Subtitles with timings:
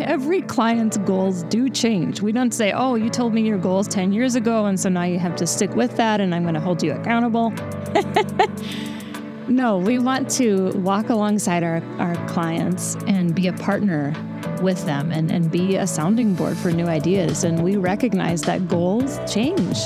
[0.00, 2.20] every client's goals do change.
[2.20, 5.04] We don't say, oh, you told me your goals 10 years ago, and so now
[5.04, 7.50] you have to stick with that, and I'm going to hold you accountable.
[9.48, 14.14] no, we want to walk alongside our, our clients and be a partner
[14.62, 17.44] with them and, and be a sounding board for new ideas.
[17.44, 19.78] And we recognize that goals change,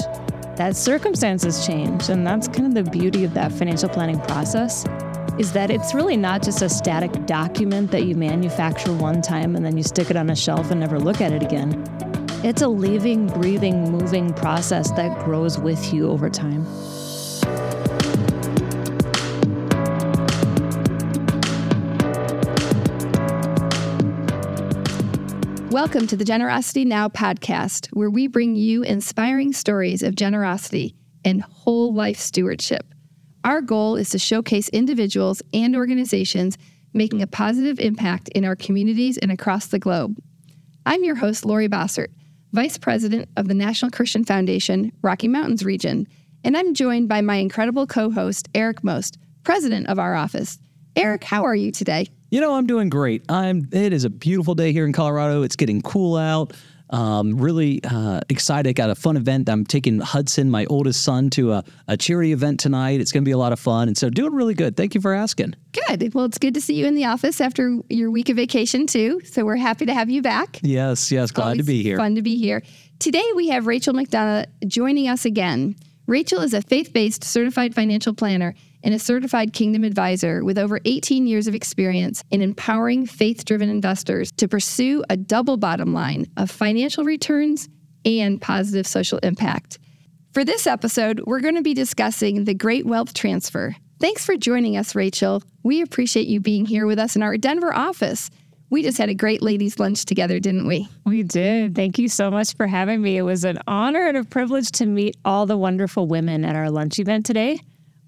[0.57, 2.09] that circumstances change.
[2.09, 4.85] And that's kind of the beauty of that financial planning process
[5.43, 9.65] is that it's really not just a static document that you manufacture one time and
[9.65, 11.85] then you stick it on a shelf and never look at it again.
[12.45, 16.65] It's a living, breathing, moving process that grows with you over time.
[25.71, 31.43] Welcome to the Generosity Now podcast, where we bring you inspiring stories of generosity and
[31.43, 32.87] whole life stewardship.
[33.45, 36.57] Our goal is to showcase individuals and organizations
[36.95, 40.17] making a positive impact in our communities and across the globe.
[40.87, 42.09] I'm your host, Laure Bossert,
[42.53, 46.07] Vice President of the National Christian Foundation, Rocky Mountains region,
[46.45, 50.59] and I'm joined by my incredible co host, Eric Most, President of our office.
[50.95, 52.07] Eric, how are you today?
[52.31, 53.25] You know, I'm doing great.
[53.29, 53.69] I'm.
[53.73, 55.43] It is a beautiful day here in Colorado.
[55.43, 56.53] It's getting cool out.
[56.93, 58.75] Um, really uh, excited.
[58.75, 59.49] Got a fun event.
[59.49, 63.01] I'm taking Hudson, my oldest son, to a, a charity event tonight.
[63.01, 63.89] It's going to be a lot of fun.
[63.89, 64.77] And so doing really good.
[64.77, 65.55] Thank you for asking.
[65.73, 66.13] Good.
[66.15, 69.23] Well, it's good to see you in the office after your week of vacation, too.
[69.25, 70.61] So we're happy to have you back.
[70.63, 71.31] Yes, yes.
[71.31, 71.97] Glad Always to be here.
[71.97, 72.63] Fun to be here.
[72.99, 75.75] Today we have Rachel McDonough joining us again.
[76.07, 80.81] Rachel is a faith based certified financial planner and a certified kingdom advisor with over
[80.85, 86.27] 18 years of experience in empowering faith driven investors to pursue a double bottom line
[86.37, 87.69] of financial returns
[88.05, 89.79] and positive social impact.
[90.33, 93.77] For this episode, we're going to be discussing the great wealth transfer.
[94.01, 95.43] Thanks for joining us, Rachel.
[95.63, 98.31] We appreciate you being here with us in our Denver office.
[98.73, 100.89] We just had a great ladies' lunch together, didn't we?
[101.05, 101.77] We did.
[101.77, 103.19] Thank you so much for having me.
[103.19, 106.71] It was an honor and a privilege to meet all the wonderful women at our
[106.71, 107.61] lunch event today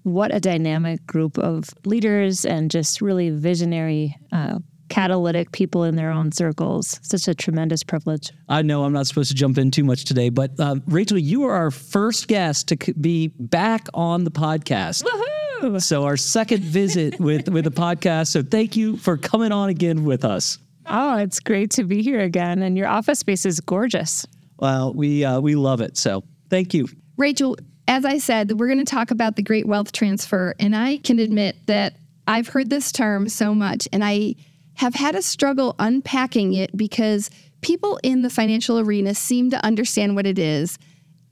[0.05, 6.11] what a dynamic group of leaders and just really visionary, uh, catalytic people in their
[6.11, 6.99] own circles.
[7.01, 8.31] Such a tremendous privilege.
[8.47, 11.43] I know I'm not supposed to jump in too much today, but uh, Rachel, you
[11.45, 15.03] are our first guest to be back on the podcast.
[15.03, 15.81] Woohoo!
[15.81, 18.27] So our second visit with with the podcast.
[18.27, 20.59] So thank you for coming on again with us.
[20.87, 24.25] Oh, it's great to be here again, and your office space is gorgeous.
[24.57, 25.97] Well, we uh, we love it.
[25.97, 26.87] So thank you,
[27.17, 27.57] Rachel
[27.87, 30.55] as I said, we're going to talk about the great wealth transfer.
[30.59, 31.95] And I can admit that
[32.27, 34.35] I've heard this term so much and I
[34.75, 37.29] have had a struggle unpacking it because
[37.61, 40.77] people in the financial arena seem to understand what it is.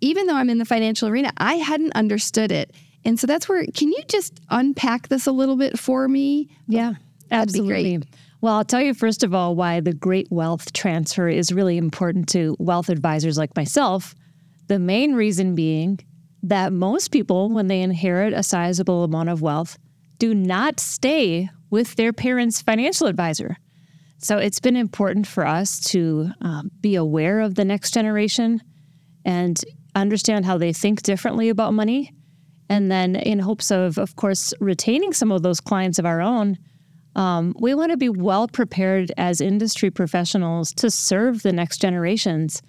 [0.02, 2.72] Even though I'm in the financial arena, I hadn't understood it.
[3.06, 6.50] And so that's where, can you just unpack this a little bit for me?
[6.68, 6.94] Yeah,
[7.32, 8.02] absolutely.
[8.44, 12.28] Well, I'll tell you first of all why the great wealth transfer is really important
[12.32, 14.14] to wealth advisors like myself.
[14.68, 16.00] The main reason being
[16.42, 19.78] that most people, when they inherit a sizable amount of wealth,
[20.18, 23.56] do not stay with their parents' financial advisor.
[24.18, 28.60] So it's been important for us to um, be aware of the next generation
[29.24, 29.58] and
[29.96, 32.12] understand how they think differently about money.
[32.68, 36.58] And then, in hopes of, of course, retaining some of those clients of our own,
[37.16, 42.62] um, we want to be well prepared as industry professionals to serve the next generations.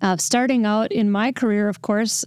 [0.00, 2.24] Uh, starting out in my career, of course,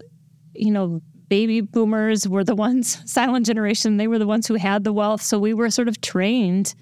[0.53, 4.83] you know, baby boomers were the ones, silent generation, they were the ones who had
[4.83, 5.21] the wealth.
[5.21, 6.73] So we were sort of trained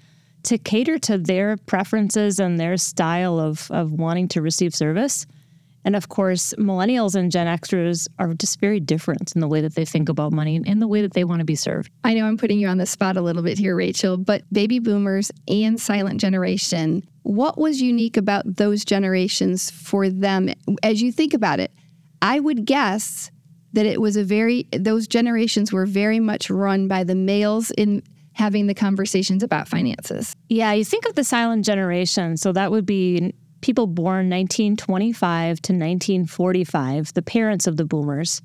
[0.44, 5.26] to cater to their preferences and their style of, of wanting to receive service.
[5.88, 9.74] And of course, millennials and Gen Xers are just very different in the way that
[9.74, 11.90] they think about money and in the way that they want to be served.
[12.04, 14.80] I know I'm putting you on the spot a little bit here, Rachel, but baby
[14.80, 20.50] boomers and silent generation, what was unique about those generations for them
[20.82, 21.72] as you think about it?
[22.20, 23.30] I would guess
[23.72, 28.02] that it was a very those generations were very much run by the males in
[28.34, 30.36] having the conversations about finances.
[30.50, 35.72] Yeah, you think of the silent generation, so that would be people born 1925 to
[35.72, 38.40] 1945, the parents of the boomers.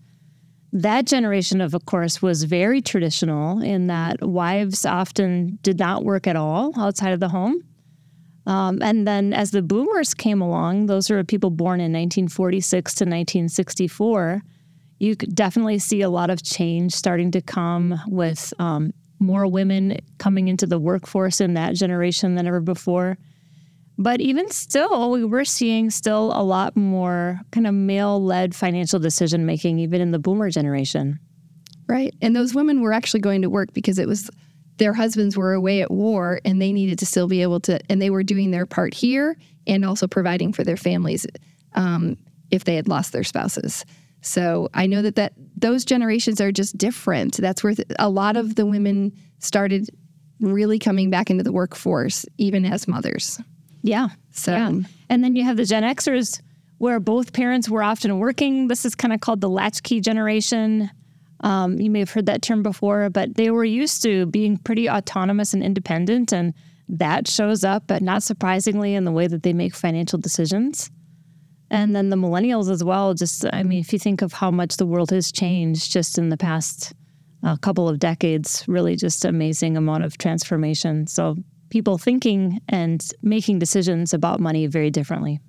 [0.72, 6.26] That generation of of course was very traditional in that wives often did not work
[6.26, 7.64] at all outside of the home.
[8.46, 13.04] Um, and then as the boomers came along, those are people born in 1946 to
[13.06, 14.42] 1964
[15.04, 19.98] you could definitely see a lot of change starting to come with um, more women
[20.18, 23.18] coming into the workforce in that generation than ever before.
[23.98, 29.00] But even still, we were seeing still a lot more kind of male led financial
[29.00, 31.20] decision making, even in the boomer generation.
[31.88, 32.16] Right.
[32.22, 34.30] And those women were actually going to work because it was
[34.78, 38.02] their husbands were away at war and they needed to still be able to, and
[38.02, 39.38] they were doing their part here
[39.68, 41.28] and also providing for their families
[41.74, 42.18] um,
[42.52, 43.86] if they had lost their spouses.
[44.22, 47.38] So I know that, that those generations are just different.
[47.38, 49.90] That's where th- a lot of the women started
[50.40, 53.40] really coming back into the workforce, even as mothers.
[53.84, 54.10] Yeah.
[54.32, 54.72] So, yeah.
[55.10, 56.42] and then you have the Gen Xers
[56.80, 58.68] where both parents were often working.
[58.68, 60.90] This is kind of called the latchkey generation.
[61.42, 64.90] Um, you may have heard that term before, but they were used to being pretty
[64.90, 66.34] autonomous and independent.
[66.34, 66.54] And
[66.90, 70.90] that shows up, but not surprisingly, in the way that they make financial decisions.
[71.70, 73.14] And then the millennials as well.
[73.14, 76.30] Just, I mean, if you think of how much the world has changed just in
[76.30, 76.94] the past
[77.44, 81.08] uh, couple of decades, really just amazing amount of transformation.
[81.08, 81.38] So
[81.74, 85.40] people thinking and making decisions about money very differently.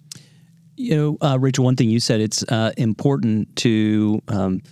[0.74, 4.62] You know, uh, Rachel, one thing you said, it's uh, important to um,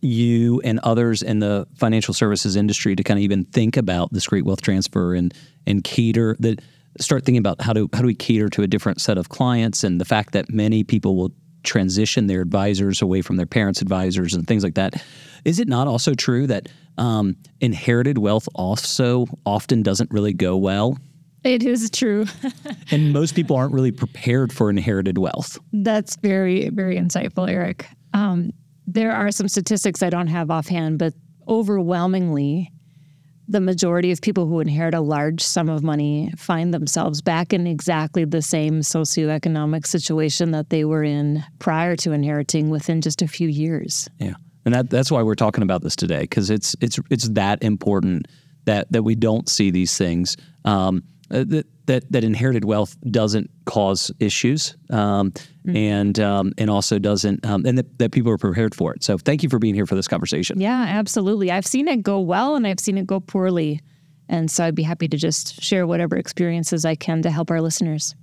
[0.00, 4.44] you and others in the financial services industry to kind of even think about great
[4.44, 5.32] wealth transfer and
[5.64, 6.60] and cater that
[6.98, 9.84] start thinking about how do how do we cater to a different set of clients
[9.84, 11.30] and the fact that many people will
[11.66, 15.02] transition their advisors away from their parents' advisors and things like that.
[15.44, 16.68] Is it not also true that
[16.98, 20.98] um, inherited wealth also often doesn't really go well?
[21.44, 22.26] It is true.
[22.90, 25.58] and most people aren't really prepared for inherited wealth.
[25.72, 27.86] That's very, very insightful, Eric.
[28.14, 28.50] Um,
[28.86, 31.12] there are some statistics I don't have offhand, but
[31.46, 32.72] overwhelmingly,
[33.48, 37.66] the majority of people who inherit a large sum of money find themselves back in
[37.66, 43.28] exactly the same socioeconomic situation that they were in prior to inheriting within just a
[43.28, 44.08] few years.
[44.18, 44.34] Yeah.
[44.64, 48.26] And that, that's why we're talking about this today because it's it's it's that important
[48.64, 50.36] that that we don't see these things.
[50.64, 55.76] Um, uh, that that that inherited wealth doesn't cause issues, um, mm-hmm.
[55.76, 59.02] and um, and also doesn't, um, and that, that people are prepared for it.
[59.02, 60.60] So thank you for being here for this conversation.
[60.60, 61.50] Yeah, absolutely.
[61.50, 63.80] I've seen it go well, and I've seen it go poorly,
[64.28, 67.60] and so I'd be happy to just share whatever experiences I can to help our
[67.60, 68.14] listeners.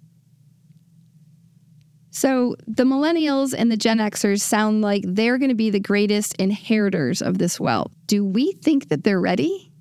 [2.16, 6.36] So the millennials and the Gen Xers sound like they're going to be the greatest
[6.36, 7.92] inheritors of this wealth.
[8.06, 9.72] Do we think that they're ready?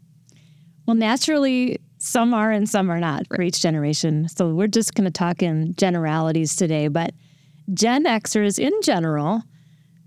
[0.87, 4.27] Well, naturally, some are and some are not for each generation.
[4.29, 6.89] So we're just going to talk in generalities today.
[6.89, 7.15] But
[7.73, 9.43] Gen Xers in general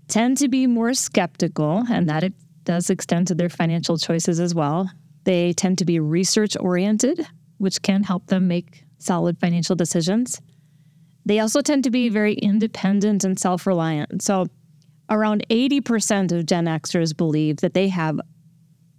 [0.06, 2.34] tend to be more skeptical, and that it
[2.64, 4.90] does extend to their financial choices as well.
[5.24, 7.26] They tend to be research oriented,
[7.56, 10.38] which can help them make solid financial decisions.
[11.24, 14.20] They also tend to be very independent and self reliant.
[14.20, 14.48] So,
[15.08, 18.20] around 80% of Gen Xers believe that they have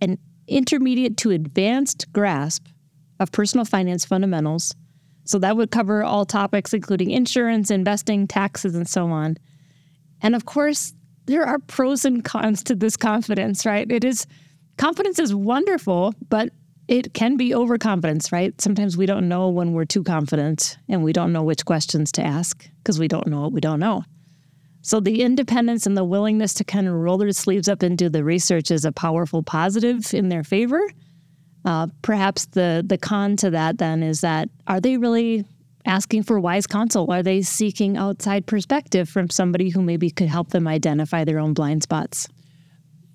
[0.02, 0.18] an
[0.48, 2.66] intermediate to advanced grasp
[3.20, 4.74] of personal finance fundamentals.
[5.26, 9.38] So that would cover all topics, including insurance, investing, taxes, and so on.
[10.22, 10.94] And of course,
[11.26, 13.90] there are pros and cons to this confidence, right?
[13.92, 14.26] It is
[14.78, 16.50] confidence is wonderful, but
[16.88, 18.60] it can be overconfidence, right?
[18.62, 22.26] Sometimes we don't know when we're too confident and we don't know which questions to
[22.26, 24.04] ask because we don't know what we don't know.
[24.82, 28.08] So the independence and the willingness to kind of roll their sleeves up and do
[28.08, 30.82] the research is a powerful positive in their favor.
[31.68, 35.44] Uh, perhaps the the con to that then is that are they really
[35.86, 37.12] asking for wise counsel?
[37.12, 41.54] Are they seeking outside perspective from somebody who maybe could help them identify their own
[41.54, 42.30] blind spots?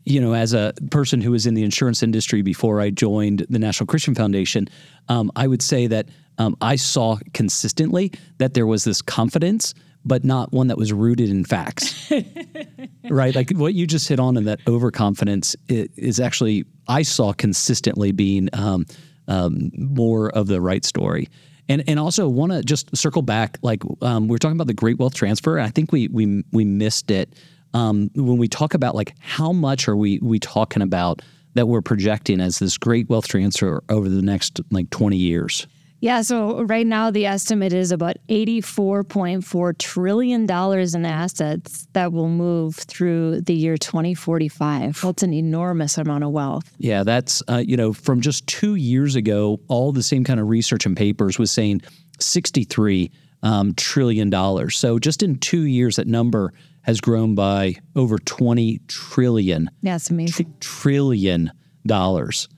[0.04, 3.58] You know, as a person who was in the insurance industry before I joined the
[3.58, 4.68] National Christian Foundation,
[5.08, 9.72] um, I would say that um, I saw consistently that there was this confidence
[10.04, 12.10] but not one that was rooted in facts.
[13.10, 13.34] right?
[13.34, 18.48] Like what you just hit on in that overconfidence is actually, I saw consistently being
[18.52, 18.86] um,
[19.28, 21.28] um, more of the right story.
[21.68, 24.74] And, and also want to just circle back, like um, we are talking about the
[24.74, 25.60] great wealth transfer.
[25.60, 27.34] I think we we we missed it
[27.72, 31.22] um, when we talk about like how much are we we talking about
[31.54, 35.66] that we're projecting as this great wealth transfer over the next like twenty years.
[36.02, 42.74] Yeah, so right now the estimate is about $84.4 trillion in assets that will move
[42.74, 45.00] through the year 2045.
[45.00, 46.64] That's an enormous amount of wealth.
[46.78, 50.48] Yeah, that's, uh, you know, from just two years ago, all the same kind of
[50.48, 51.82] research and papers was saying
[52.18, 53.12] 63
[53.44, 54.76] um, trillion dollars.
[54.76, 59.70] So just in two years, that number has grown by over 20 trillion.
[59.84, 60.46] That's amazing.
[60.46, 61.52] Tr- trillion
[61.86, 62.48] dollars.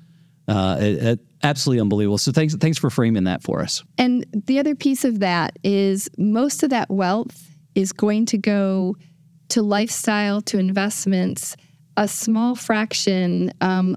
[0.48, 2.18] Uh, it, it, absolutely unbelievable.
[2.18, 3.84] So thanks thanks for framing that for us.
[3.98, 8.96] And the other piece of that is most of that wealth is going to go
[9.50, 11.56] to lifestyle, to investments.
[11.96, 13.96] A small fraction um,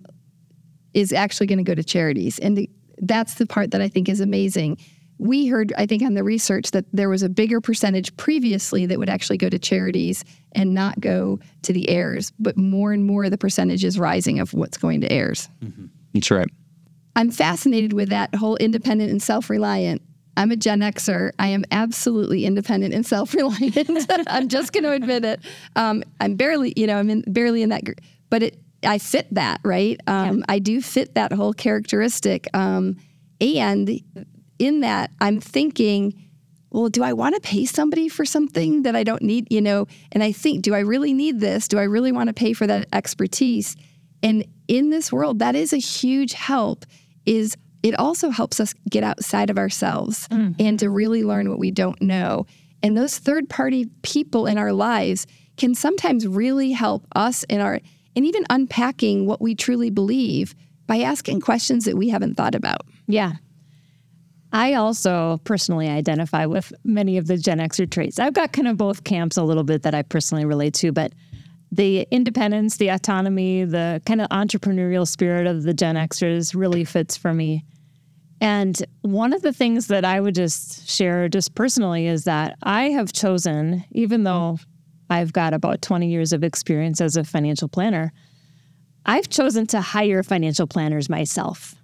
[0.94, 4.08] is actually going to go to charities, and the, that's the part that I think
[4.08, 4.78] is amazing.
[5.20, 9.00] We heard, I think, on the research that there was a bigger percentage previously that
[9.00, 13.28] would actually go to charities and not go to the heirs, but more and more
[13.32, 15.50] the percentage is rising of what's going to heirs.
[15.64, 15.86] Mm-hmm.
[16.14, 16.50] That's right.
[17.18, 20.04] I'm fascinated with that whole independent and self reliant.
[20.38, 21.32] I'm a Gen Xer.
[21.40, 24.06] I am absolutely independent and self reliant.
[24.28, 25.42] I'm just going to admit it.
[25.76, 29.28] Um, I'm barely, you know, I'm in, barely in that group, but it, I fit
[29.34, 30.00] that, right?
[30.06, 30.46] Um, yeah.
[30.48, 32.48] I do fit that whole characteristic.
[32.54, 32.98] Um,
[33.42, 34.00] and
[34.60, 36.14] in that, I'm thinking,
[36.70, 39.48] well, do I want to pay somebody for something that I don't need?
[39.50, 41.68] You know, and I think, do I really need this?
[41.68, 43.76] Do I really want to pay for that expertise?
[44.22, 46.86] And in this world, that is a huge help.
[47.28, 50.56] Is it also helps us get outside of ourselves mm.
[50.60, 52.46] and to really learn what we don't know.
[52.82, 57.80] And those third party people in our lives can sometimes really help us in our
[58.16, 60.56] and even unpacking what we truly believe
[60.88, 62.82] by asking questions that we haven't thought about.
[63.08, 63.34] Yeah.
[64.54, 68.18] I also personally identify with many of the Gen Xer traits.
[68.18, 71.14] I've got kind of both camps a little bit that I personally relate to, but
[71.78, 77.16] the independence, the autonomy, the kind of entrepreneurial spirit of the Gen Xers really fits
[77.16, 77.64] for me.
[78.42, 82.90] And one of the things that I would just share just personally is that I
[82.90, 84.58] have chosen, even though
[85.10, 88.12] I've got about 20 years of experience as a financial planner,
[89.06, 91.76] I've chosen to hire financial planners myself.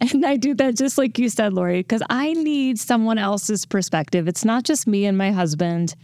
[0.00, 4.28] And I do that just like you said, Laure, because I need someone else's perspective.
[4.28, 5.96] It's not just me and my husband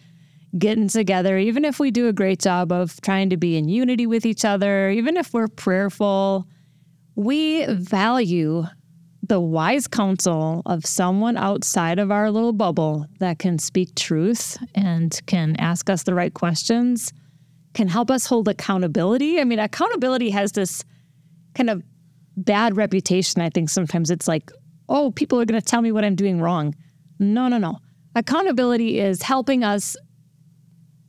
[0.59, 4.07] getting together, even if we do a great job of trying to be in unity
[4.07, 6.47] with each other, even if we're prayerful,
[7.17, 8.65] we value
[9.23, 15.21] the wise counsel of someone outside of our little bubble that can speak truth and
[15.27, 17.13] can ask us the right questions,
[17.73, 19.41] can help us hold accountability.
[19.41, 20.85] I mean, accountability has this
[21.55, 21.83] kind of
[22.37, 23.41] bad reputation.
[23.41, 24.51] I think sometimes it's like,
[24.89, 26.75] oh, people are going to tell me what I'm doing wrong.
[27.19, 27.79] No, no, no.
[28.15, 29.97] Accountability is helping us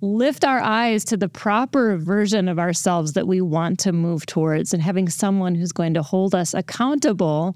[0.01, 4.73] lift our eyes to the proper version of ourselves that we want to move towards
[4.73, 7.55] and having someone who's going to hold us accountable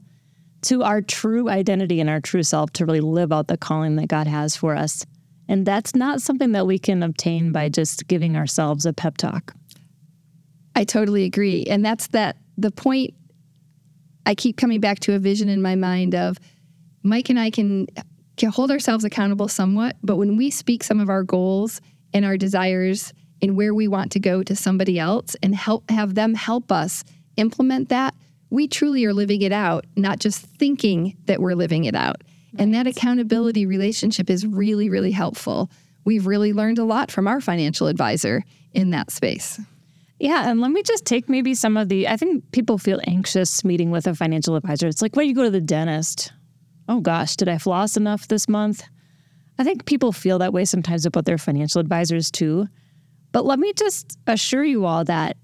[0.62, 4.08] to our true identity and our true self to really live out the calling that
[4.08, 5.06] God has for us.
[5.48, 9.54] And that's not something that we can obtain by just giving ourselves a pep talk.
[10.76, 11.64] I totally agree.
[11.66, 13.14] And that's that the point
[14.26, 16.38] I keep coming back to a vision in my mind of
[17.04, 17.88] Mike and I can,
[18.38, 21.82] can hold ourselves accountable somewhat, but when we speak some of our goals
[22.14, 26.16] and our desires and where we want to go to somebody else and help have
[26.16, 27.04] them help us
[27.38, 28.14] implement that,
[28.50, 32.18] we truly are living it out, not just thinking that we're living it out.
[32.54, 32.64] Right.
[32.64, 35.70] And that accountability relationship is really, really helpful.
[36.06, 39.60] We've really learned a lot from our financial advisor in that space.
[40.20, 42.08] Yeah, and let me just take maybe some of the.
[42.08, 44.88] I think people feel anxious meeting with a financial advisor.
[44.88, 46.34] It's like when you go to the dentist.
[46.90, 48.84] Oh gosh, did I floss enough this month?
[49.60, 52.68] I think people feel that way sometimes about their financial advisors too.
[53.32, 55.38] But let me just assure you all that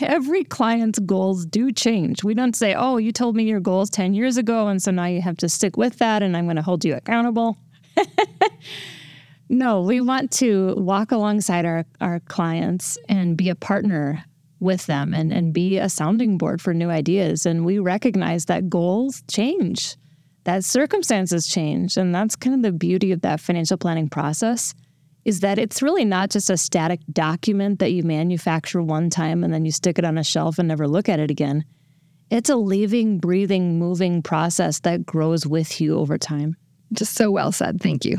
[0.00, 2.24] every client's goals do change.
[2.24, 5.06] We don't say, oh, you told me your goals 10 years ago, and so now
[5.06, 7.58] you have to stick with that, and I'm going to hold you accountable.
[9.48, 14.24] no, we want to walk alongside our, our clients and be a partner
[14.60, 17.46] with them and, and be a sounding board for new ideas.
[17.46, 19.96] And we recognize that goals change,
[20.48, 21.98] that circumstances change.
[21.98, 24.72] And that's kind of the beauty of that financial planning process
[25.26, 29.52] is that it's really not just a static document that you manufacture one time and
[29.52, 31.66] then you stick it on a shelf and never look at it again.
[32.30, 36.56] It's a living, breathing, moving process that grows with you over time.
[36.94, 37.82] Just so well said.
[37.82, 38.16] Thank you.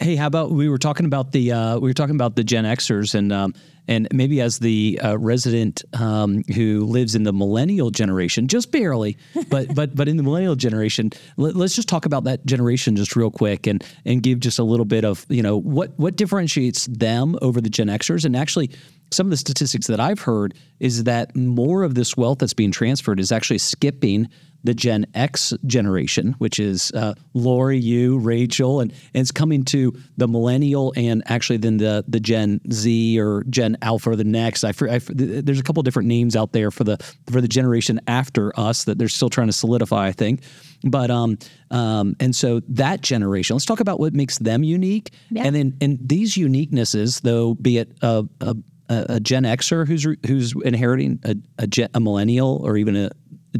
[0.00, 2.64] Hey, how about we were talking about the uh, we were talking about the Gen
[2.64, 3.52] Xers and um,
[3.88, 9.16] and maybe as the uh, resident um, who lives in the millennial generation, just barely,
[9.48, 13.16] but but but in the millennial generation, let, us just talk about that generation just
[13.16, 16.86] real quick and and give just a little bit of you know what what differentiates
[16.86, 18.24] them over the Gen Xers.
[18.24, 18.70] And actually
[19.10, 22.70] some of the statistics that I've heard is that more of this wealth that's being
[22.70, 24.28] transferred is actually skipping
[24.68, 29.94] the Gen X generation, which is uh, Laure, you, Rachel, and, and it's coming to
[30.18, 34.64] the millennial and actually then the the Gen Z or Gen Alpha or the next.
[34.64, 36.98] I, I, there's a couple different names out there for the
[37.30, 40.08] for the generation after us that they're still trying to solidify.
[40.08, 40.42] I think,
[40.84, 41.38] but um
[41.70, 43.54] um and so that generation.
[43.54, 45.44] Let's talk about what makes them unique, yeah.
[45.44, 48.54] and then and these uniquenesses, though, be it a, a
[48.90, 53.10] a, Gen Xer who's who's inheriting a, a, gen, a millennial or even a,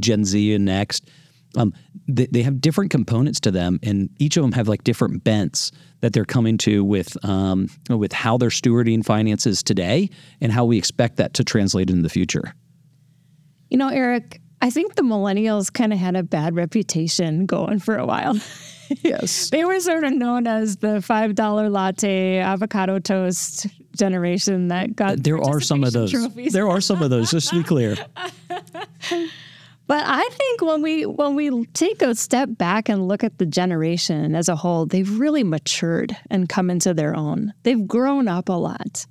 [0.00, 1.08] Gen Z and next.
[1.56, 1.72] Um,
[2.06, 5.72] they, they have different components to them, and each of them have like different bents
[6.00, 10.78] that they're coming to with um, with how they're stewarding finances today and how we
[10.78, 12.54] expect that to translate in the future.
[13.70, 17.96] You know, Eric, I think the millennials kind of had a bad reputation going for
[17.96, 18.38] a while.
[19.02, 19.50] yes.
[19.52, 25.40] they were sort of known as the $5 latte avocado toast generation that got There
[25.40, 26.10] are some of those.
[26.10, 26.52] Trophies.
[26.52, 27.96] There are some of those, just to be clear.
[29.88, 33.46] But I think when we when we take a step back and look at the
[33.46, 37.54] generation as a whole, they've really matured and come into their own.
[37.62, 39.06] They've grown up a lot.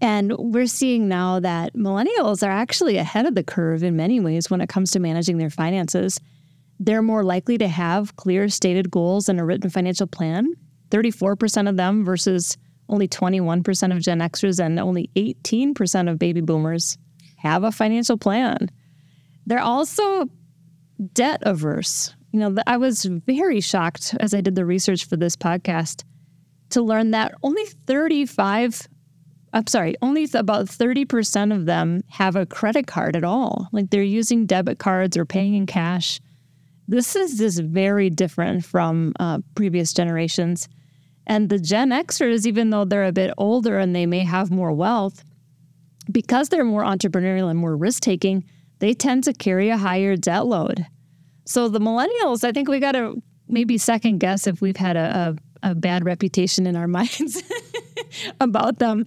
[0.00, 4.50] And we're seeing now that millennials are actually ahead of the curve in many ways
[4.50, 6.18] when it comes to managing their finances.
[6.80, 10.50] They're more likely to have clear stated goals and a written financial plan.
[10.90, 12.56] 34% of them versus
[12.88, 16.96] only 21% of Gen Xers and only 18% of baby boomers
[17.38, 18.70] have a financial plan.
[19.46, 20.28] They're also
[21.12, 22.14] debt averse.
[22.32, 26.04] You know, I was very shocked as I did the research for this podcast
[26.70, 28.88] to learn that only 35
[29.52, 33.68] I'm sorry, only about 30% of them have a credit card at all.
[33.72, 36.20] Like they're using debit cards or paying in cash.
[36.88, 40.68] This is just very different from uh, previous generations.
[41.26, 44.72] And the Gen Xers, even though they're a bit older and they may have more
[44.72, 45.24] wealth,
[46.12, 48.44] because they're more entrepreneurial and more risk taking,
[48.78, 50.86] they tend to carry a higher debt load.
[51.44, 55.36] So the millennials, I think we got to maybe second guess if we've had a,
[55.62, 57.42] a, a bad reputation in our minds
[58.40, 59.06] about them.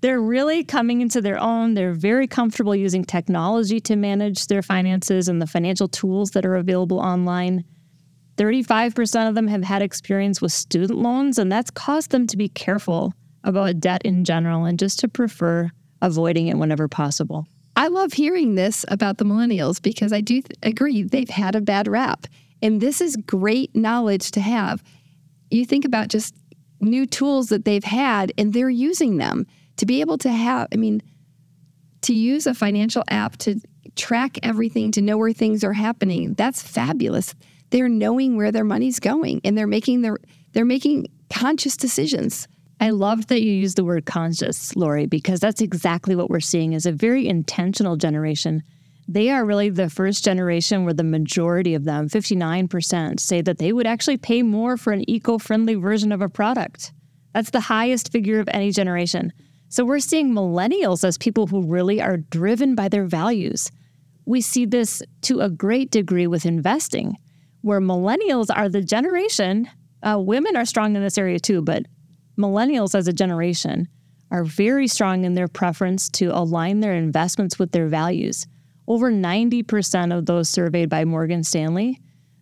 [0.00, 1.74] They're really coming into their own.
[1.74, 6.54] They're very comfortable using technology to manage their finances and the financial tools that are
[6.54, 7.64] available online.
[8.36, 12.48] 35% of them have had experience with student loans, and that's caused them to be
[12.48, 15.68] careful about debt in general and just to prefer
[16.00, 17.48] avoiding it whenever possible.
[17.78, 21.60] I love hearing this about the millennials because I do th- agree they've had a
[21.60, 22.26] bad rap.
[22.60, 24.82] And this is great knowledge to have.
[25.48, 26.34] You think about just
[26.80, 30.76] new tools that they've had and they're using them to be able to have, I
[30.76, 31.00] mean,
[32.02, 33.60] to use a financial app to
[33.94, 36.34] track everything, to know where things are happening.
[36.34, 37.32] That's fabulous.
[37.70, 40.18] They're knowing where their money's going and they're making their
[40.52, 42.48] they're making conscious decisions.
[42.80, 46.72] I love that you use the word conscious, Laure, because that's exactly what we're seeing
[46.72, 48.62] is a very intentional generation.
[49.08, 53.72] They are really the first generation where the majority of them, 59%, say that they
[53.72, 56.92] would actually pay more for an eco friendly version of a product.
[57.34, 59.32] That's the highest figure of any generation.
[59.70, 63.70] So we're seeing millennials as people who really are driven by their values.
[64.24, 67.16] We see this to a great degree with investing,
[67.62, 69.68] where millennials are the generation.
[70.02, 71.86] Uh, women are strong in this area too, but
[72.38, 73.88] millennials as a generation
[74.30, 78.46] are very strong in their preference to align their investments with their values.
[78.86, 82.00] Over 90% of those surveyed by Morgan Stanley,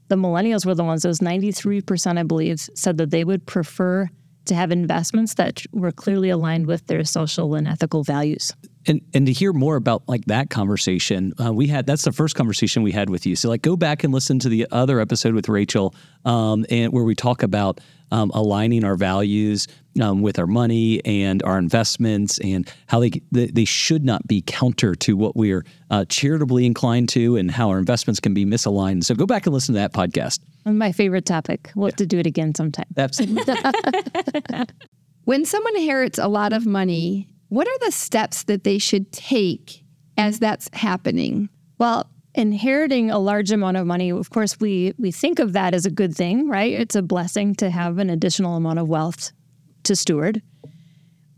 [0.08, 4.08] the millennials were the ones, those 93%, I believe, said that they would prefer
[4.44, 8.52] to have investments that were clearly aligned with their social and ethical values.
[8.86, 12.36] And and to hear more about like that conversation, uh, we had that's the first
[12.36, 13.36] conversation we had with you.
[13.36, 15.94] So like go back and listen to the other episode with Rachel,
[16.24, 17.80] um, and where we talk about
[18.12, 19.66] um, aligning our values
[20.00, 24.42] um, with our money and our investments, and how they they, they should not be
[24.46, 29.04] counter to what we're uh, charitably inclined to, and how our investments can be misaligned.
[29.04, 30.40] So go back and listen to that podcast.
[30.64, 31.72] My favorite topic.
[31.74, 32.86] We'll have to do it again sometime.
[32.96, 33.54] Absolutely.
[35.24, 39.84] when someone inherits a lot of money what are the steps that they should take
[40.16, 41.48] as that's happening?
[41.78, 45.86] Well, inheriting a large amount of money, of course, we we think of that as
[45.86, 46.72] a good thing, right?
[46.72, 49.32] It's a blessing to have an additional amount of wealth
[49.84, 50.42] to steward.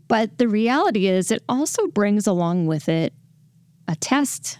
[0.07, 3.13] But the reality is it also brings along with it
[3.87, 4.59] a test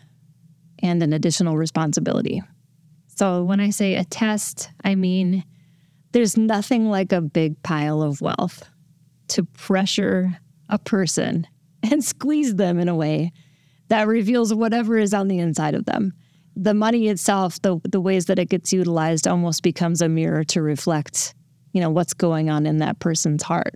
[0.82, 2.42] and an additional responsibility.
[3.08, 5.44] So when I say a test, I mean
[6.12, 8.70] there's nothing like a big pile of wealth
[9.30, 11.48] to pressure a person
[11.84, 13.32] and squeeze them in a way
[13.90, 16.14] that reveals whatever is on the inside of them.
[16.56, 20.62] The money itself, the the ways that it gets utilized almost becomes a mirror to
[20.62, 21.34] reflect,
[21.74, 23.76] you know, what's going on in that person's heart.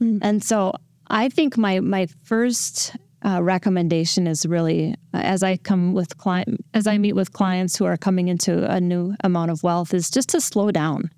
[0.00, 0.18] Mm-hmm.
[0.22, 0.72] And so
[1.08, 6.64] I think my my first uh, recommendation is really uh, as I come with client
[6.74, 10.10] as I meet with clients who are coming into a new amount of wealth is
[10.10, 11.10] just to slow down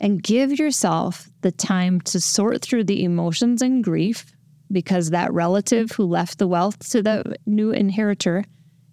[0.00, 4.32] and give yourself the time to sort through the emotions and grief
[4.70, 8.44] because that relative who left the wealth to the new inheritor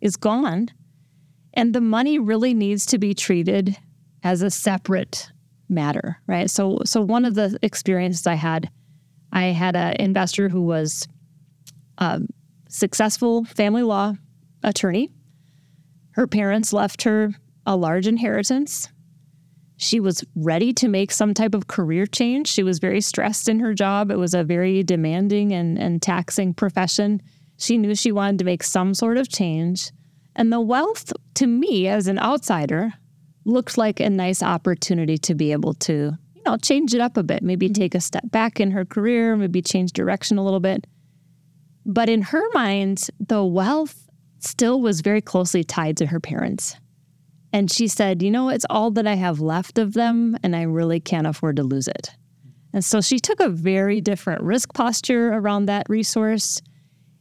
[0.01, 0.69] is gone.
[1.53, 3.77] And the money really needs to be treated
[4.23, 5.29] as a separate
[5.69, 6.49] matter, right?
[6.49, 8.69] So, so one of the experiences I had,
[9.31, 11.07] I had an investor who was
[11.97, 12.21] a
[12.69, 14.13] successful family law
[14.63, 15.11] attorney.
[16.11, 17.33] Her parents left her
[17.65, 18.89] a large inheritance.
[19.83, 22.47] She was ready to make some type of career change.
[22.47, 24.11] She was very stressed in her job.
[24.11, 27.21] It was a very demanding and, and taxing profession.
[27.57, 29.91] She knew she wanted to make some sort of change.
[30.37, 32.93] And the wealth, to me as an outsider,
[33.43, 37.23] looked like a nice opportunity to be able to, you know, change it up a
[37.23, 37.81] bit, maybe mm-hmm.
[37.81, 40.87] take a step back in her career, maybe change direction a little bit.
[41.85, 44.07] But in her mind, the wealth
[44.39, 46.77] still was very closely tied to her parents.
[47.53, 50.63] And she said, You know, it's all that I have left of them, and I
[50.63, 52.09] really can't afford to lose it.
[52.73, 56.59] And so she took a very different risk posture around that resource.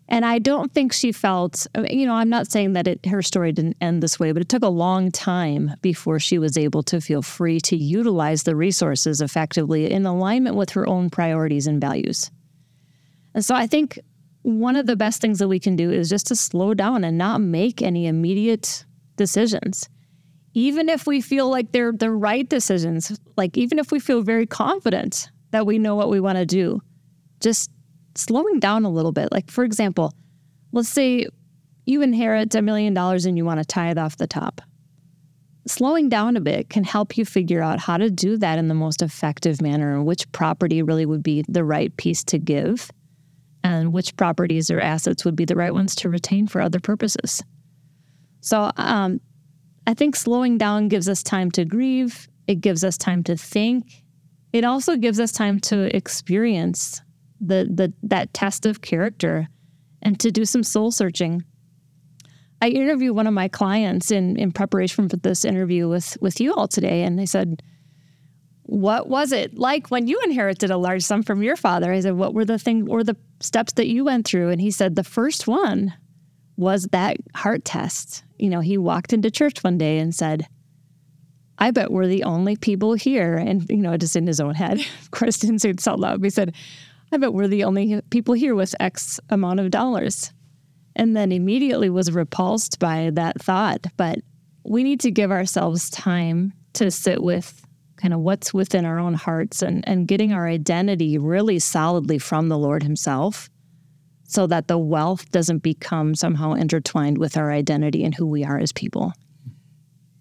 [0.09, 3.53] And I don't think she felt, you know, I'm not saying that it, her story
[3.53, 7.01] didn't end this way, but it took a long time before she was able to
[7.01, 12.31] feel free to utilize the resources effectively in alignment with her own priorities and values.
[13.35, 13.99] And so I think
[14.43, 17.17] one of the best things that we can do is just to slow down and
[17.17, 18.85] not make any immediate
[19.17, 19.89] decisions.
[20.55, 24.47] Even if we feel like they're the right decisions, like even if we feel very
[24.47, 26.81] confident that we know what we want to do,
[27.41, 27.71] just
[28.15, 29.31] slowing down a little bit.
[29.33, 30.13] Like, for example,
[30.73, 31.27] let's say
[31.87, 34.61] you inherit a million dollars and you want to tithe off the top.
[35.67, 38.75] Slowing down a bit can help you figure out how to do that in the
[38.75, 42.91] most effective manner and which property really would be the right piece to give
[43.63, 47.43] and which properties or assets would be the right ones to retain for other purposes.
[48.41, 49.21] So, um,
[49.87, 54.05] I think slowing down gives us time to grieve, it gives us time to think,
[54.53, 57.01] it also gives us time to experience
[57.41, 59.49] the, the that test of character
[60.03, 61.45] and to do some soul searching.
[62.61, 66.55] I interviewed one of my clients in, in preparation for this interview with, with you
[66.55, 67.63] all today, and they said,
[68.63, 71.93] what was it like when you inherited a large sum from your father?
[71.93, 74.51] I said, what were the thing or the steps that you went through?
[74.51, 75.93] And he said the first one
[76.57, 78.23] was that heart test.
[78.43, 80.49] You know, he walked into church one day and said,
[81.59, 83.37] I bet we're the only people here.
[83.37, 86.21] And, you know, just in his own head, of course, didn't say it out loud,
[86.21, 86.53] but he said,
[87.13, 90.33] I bet we're the only people here with X amount of dollars.
[90.97, 93.87] And then immediately was repulsed by that thought.
[93.97, 94.19] But
[94.65, 97.65] we need to give ourselves time to sit with
[97.97, 102.49] kind of what's within our own hearts and, and getting our identity really solidly from
[102.49, 103.49] the Lord Himself
[104.25, 108.59] so that the wealth doesn't become somehow intertwined with our identity and who we are
[108.59, 109.13] as people.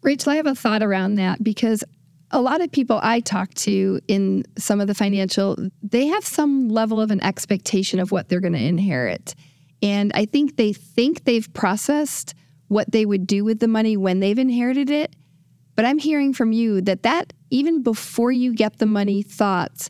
[0.01, 1.83] Rachel, I have a thought around that because
[2.31, 6.69] a lot of people I talk to in some of the financial, they have some
[6.69, 9.35] level of an expectation of what they're going to inherit.
[9.81, 12.33] And I think they think they've processed
[12.67, 15.15] what they would do with the money when they've inherited it.
[15.75, 19.89] But I'm hearing from you that that even before you get the money thoughts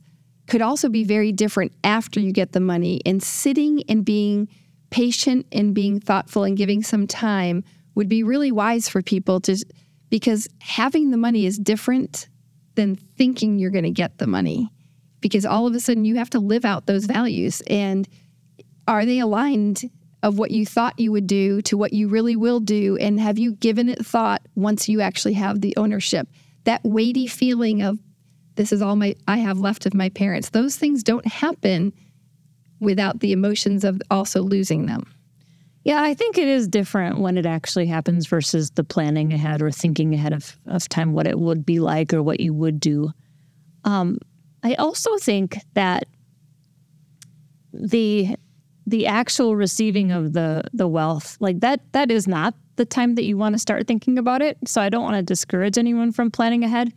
[0.51, 2.99] could also be very different after you get the money.
[3.05, 4.49] And sitting and being
[4.89, 7.63] patient and being thoughtful and giving some time
[7.95, 9.55] would be really wise for people to
[10.09, 12.27] because having the money is different
[12.75, 14.69] than thinking you're going to get the money
[15.21, 17.61] because all of a sudden you have to live out those values.
[17.67, 18.05] And
[18.89, 19.89] are they aligned
[20.21, 22.97] of what you thought you would do to what you really will do?
[22.97, 26.27] And have you given it thought once you actually have the ownership?
[26.65, 27.99] That weighty feeling of
[28.61, 30.51] this is all my I have left of my parents.
[30.51, 31.93] Those things don't happen
[32.79, 35.11] without the emotions of also losing them.
[35.83, 39.71] Yeah I think it is different when it actually happens versus the planning ahead or
[39.71, 43.09] thinking ahead of, of time what it would be like or what you would do.
[43.83, 44.19] Um,
[44.61, 46.03] I also think that
[47.73, 48.35] the
[48.85, 53.23] the actual receiving of the the wealth like that that is not the time that
[53.23, 54.59] you want to start thinking about it.
[54.67, 56.93] So i don't want to discourage anyone from planning ahead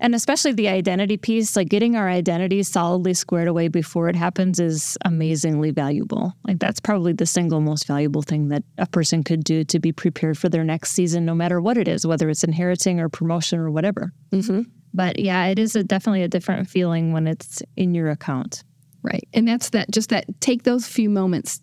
[0.00, 4.60] and especially the identity piece like getting our identity solidly squared away before it happens
[4.60, 9.44] is amazingly valuable like that's probably the single most valuable thing that a person could
[9.44, 12.44] do to be prepared for their next season no matter what it is whether it's
[12.44, 14.62] inheriting or promotion or whatever mm-hmm.
[14.94, 18.62] but yeah it is a, definitely a different feeling when it's in your account
[19.06, 19.28] Right.
[19.32, 21.60] And that's that just that take those few moments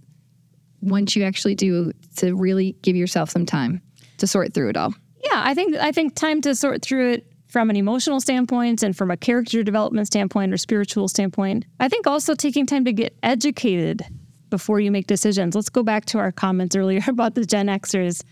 [0.80, 3.82] once you actually do to really give yourself some time
[4.20, 4.94] to sort through it all.
[5.26, 8.98] Yeah, I think I think time to sort through it from an emotional standpoint and
[8.98, 11.66] from a character development standpoint or spiritual standpoint.
[11.80, 14.04] I think also taking time to get educated
[14.50, 15.54] before you make decisions.
[15.54, 18.24] Let's go back to our comments earlier about the Gen Xers.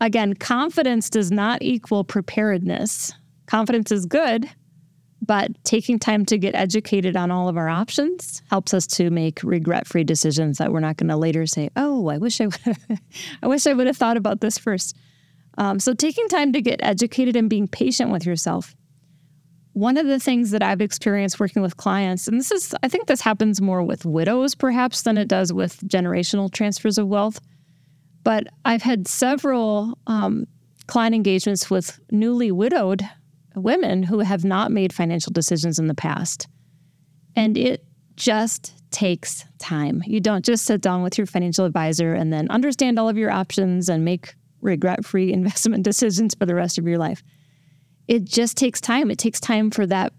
[0.00, 3.12] Again, confidence does not equal preparedness.
[3.44, 4.48] Confidence is good,
[5.20, 9.42] but taking time to get educated on all of our options helps us to make
[9.42, 12.76] regret-free decisions that we're not going to later say, "Oh, I wish I would
[13.42, 14.96] I wish I would have thought about this first.
[15.58, 18.74] Um, so taking time to get educated and being patient with yourself.
[19.74, 23.06] One of the things that I've experienced working with clients, and this is, I think
[23.06, 27.40] this happens more with widows perhaps than it does with generational transfers of wealth,
[28.22, 30.46] but I've had several um,
[30.86, 33.02] client engagements with newly widowed
[33.54, 36.48] women who have not made financial decisions in the past.
[37.34, 37.84] And it
[38.16, 40.02] just takes time.
[40.06, 43.30] You don't just sit down with your financial advisor and then understand all of your
[43.30, 47.22] options and make regret free investment decisions for the rest of your life.
[48.08, 49.10] It just takes time.
[49.10, 50.12] It takes time for that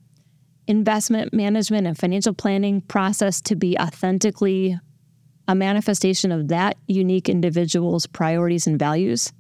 [0.68, 4.78] investment management and financial planning process to be authentically
[5.48, 9.34] a manifestation of that unique individual's priorities and values.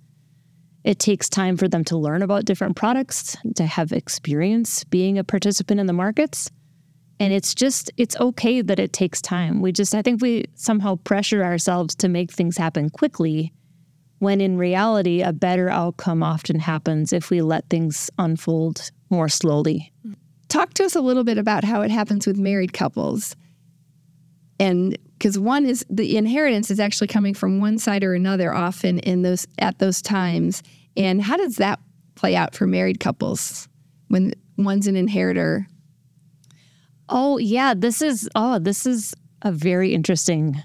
[0.84, 5.24] It takes time for them to learn about different products, to have experience being a
[5.24, 6.52] participant in the markets.
[7.22, 9.62] And it's just, it's okay that it takes time.
[9.62, 13.54] We just, I think we somehow pressure ourselves to make things happen quickly
[14.24, 19.92] when in reality, a better outcome often happens if we let things unfold more slowly.
[20.48, 23.36] Talk to us a little bit about how it happens with married couples.
[24.60, 29.00] And because one is the inheritance is actually coming from one side or another often
[29.00, 30.64] in those at those times.
[30.96, 31.80] And how does that
[32.16, 33.68] play out for married couples
[34.08, 35.68] when one's an inheritor?
[37.10, 40.62] Oh yeah, this is oh this is a very interesting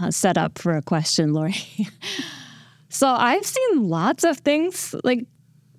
[0.00, 1.52] uh, setup for a question, Laure.
[2.90, 5.26] so I've seen lots of things like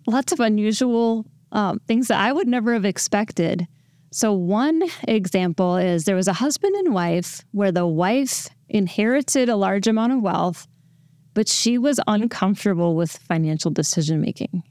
[0.07, 3.67] lots of unusual um, things that I would never have expected
[4.13, 9.55] so, one example is there was a husband and wife where the wife inherited a
[9.55, 10.67] large amount of wealth,
[11.33, 14.63] but she was uncomfortable with financial decision making.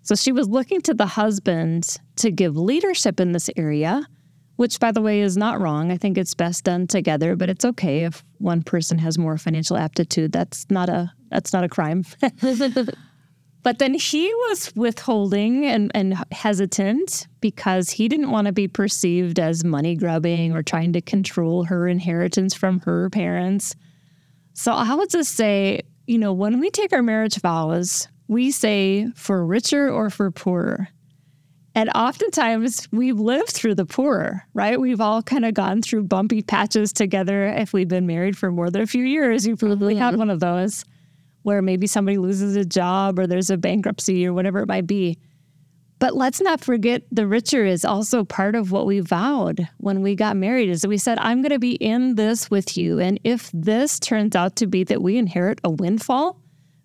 [0.00, 4.06] So, she was looking to the husband to give leadership in this area,
[4.56, 5.90] which, by the way, is not wrong.
[5.90, 9.76] I think it's best done together, but it's okay if one person has more financial
[9.76, 10.32] aptitude.
[10.32, 12.04] That's not a that's not a crime.
[13.62, 19.38] But then he was withholding and, and hesitant because he didn't want to be perceived
[19.38, 23.76] as money grubbing or trying to control her inheritance from her parents.
[24.54, 29.08] So I would just say, you know, when we take our marriage vows, we say
[29.14, 30.88] for richer or for poorer.
[31.74, 34.78] And oftentimes we've lived through the poorer, right?
[34.78, 37.46] We've all kind of gone through bumpy patches together.
[37.46, 40.18] If we've been married for more than a few years, you probably had mm-hmm.
[40.18, 40.84] one of those
[41.42, 45.18] where maybe somebody loses a job or there's a bankruptcy or whatever it might be.
[45.98, 50.16] But let's not forget the richer is also part of what we vowed when we
[50.16, 52.98] got married is that we said, I'm going to be in this with you.
[52.98, 56.41] And if this turns out to be that we inherit a windfall,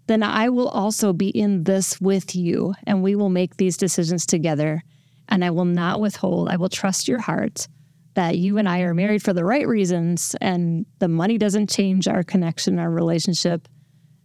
[0.08, 2.74] then I will also be in this with you.
[2.86, 4.84] And we will make these decisions together.
[5.30, 6.50] And I will not withhold.
[6.50, 7.68] I will trust your heart
[8.14, 10.36] that you and I are married for the right reasons.
[10.42, 13.68] And the money doesn't change our connection, our relationship.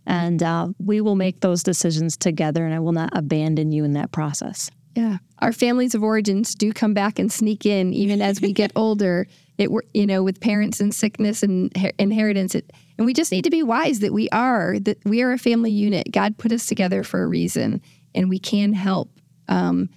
[0.07, 3.92] And uh, we will make those decisions together, and I will not abandon you in
[3.92, 4.68] that process.
[4.97, 5.18] Yeah.
[5.38, 9.27] Our families of origins do come back and sneak in even as we get older.
[9.59, 13.51] It you know with parents and sickness and inheritance it, and we just need to
[13.51, 16.12] be wise that we are that we are a family unit.
[16.12, 17.83] God put us together for a reason
[18.15, 19.11] and we can help
[19.49, 19.88] um,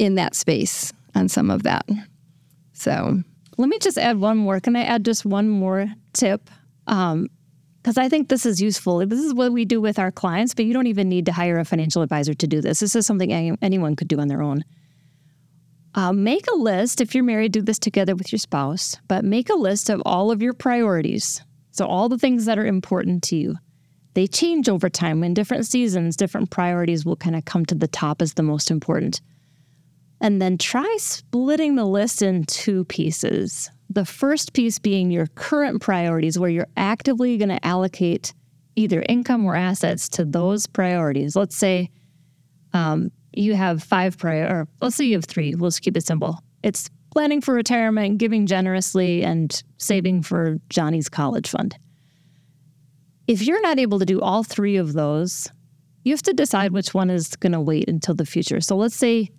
[0.00, 1.88] in that space on some of that.
[2.72, 3.22] So,
[3.58, 4.58] let me just add one more.
[4.58, 6.50] Can I add just one more tip?
[6.88, 7.28] Um,
[7.80, 9.06] because I think this is useful.
[9.06, 11.60] This is what we do with our clients, but you don't even need to hire
[11.60, 12.80] a financial advisor to do this.
[12.80, 14.64] This is something any, anyone could do on their own.
[15.94, 19.48] Uh, make a list if you're married, do this together with your spouse, but make
[19.48, 21.40] a list of all of your priorities.
[21.80, 23.56] So, all the things that are important to you.
[24.12, 25.24] They change over time.
[25.24, 28.70] In different seasons, different priorities will kind of come to the top as the most
[28.70, 29.22] important.
[30.20, 33.70] And then try splitting the list in two pieces.
[33.88, 38.34] The first piece being your current priorities, where you're actively going to allocate
[38.76, 41.34] either income or assets to those priorities.
[41.34, 41.88] Let's say
[42.74, 45.54] um, you have five prior, or let's say you have three.
[45.54, 46.40] We'll just keep it simple.
[46.62, 51.76] It's planning for retirement, giving generously, and saving for Johnny's college fund.
[53.26, 55.48] If you're not able to do all three of those,
[56.04, 58.60] you have to decide which one is going to wait until the future.
[58.60, 59.30] So let's say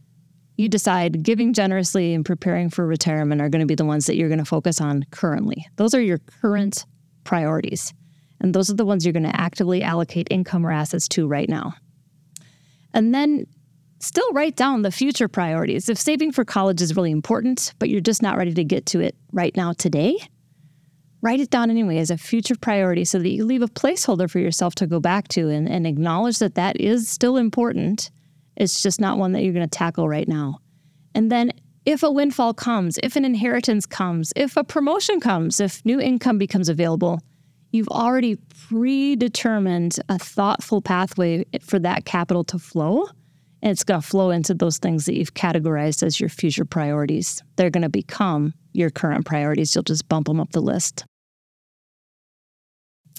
[0.57, 4.15] you decide giving generously and preparing for retirement are going to be the ones that
[4.15, 5.65] you're going to focus on currently.
[5.77, 6.85] Those are your current
[7.23, 7.93] priorities.
[8.39, 11.49] And those are the ones you're going to actively allocate income or assets to right
[11.49, 11.73] now.
[12.93, 13.45] And then
[14.01, 15.89] still write down the future priorities.
[15.89, 18.99] If saving for college is really important, but you're just not ready to get to
[18.99, 20.17] it right now today,
[21.21, 24.39] write it down anyway as a future priority so that you leave a placeholder for
[24.39, 28.09] yourself to go back to and, and acknowledge that that is still important
[28.61, 30.59] it's just not one that you're going to tackle right now.
[31.15, 31.51] And then
[31.85, 36.37] if a windfall comes, if an inheritance comes, if a promotion comes, if new income
[36.37, 37.19] becomes available,
[37.71, 38.37] you've already
[38.69, 43.07] predetermined a thoughtful pathway for that capital to flow.
[43.61, 47.43] And it's going to flow into those things that you've categorized as your future priorities.
[47.57, 49.75] They're going to become your current priorities.
[49.75, 51.05] You'll just bump them up the list.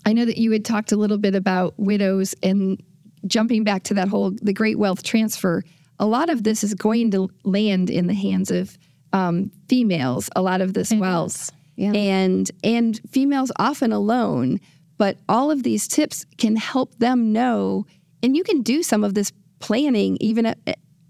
[0.04, 2.82] I know that you had talked a little bit about widows and
[3.26, 5.62] jumping back to that whole the great wealth transfer,
[5.98, 8.76] a lot of this is going to land in the hands of
[9.12, 10.28] um, females.
[10.34, 11.92] A lot of this wealth, yeah.
[11.92, 14.60] and and females often alone.
[14.98, 17.86] But all of these tips can help them know,
[18.22, 20.58] and you can do some of this planning even at,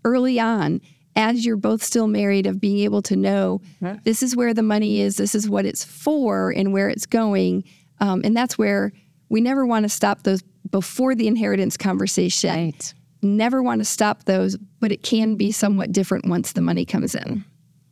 [0.04, 0.80] early on
[1.16, 3.60] as you're both still married of being able to know
[4.04, 7.64] this is where the money is, this is what it's for, and where it's going.
[8.00, 8.92] Um, and that's where
[9.28, 12.50] we never want to stop those before the inheritance conversation.
[12.50, 12.94] Right.
[13.20, 17.14] Never want to stop those, but it can be somewhat different once the money comes
[17.14, 17.44] in.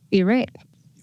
[0.09, 0.49] You're right.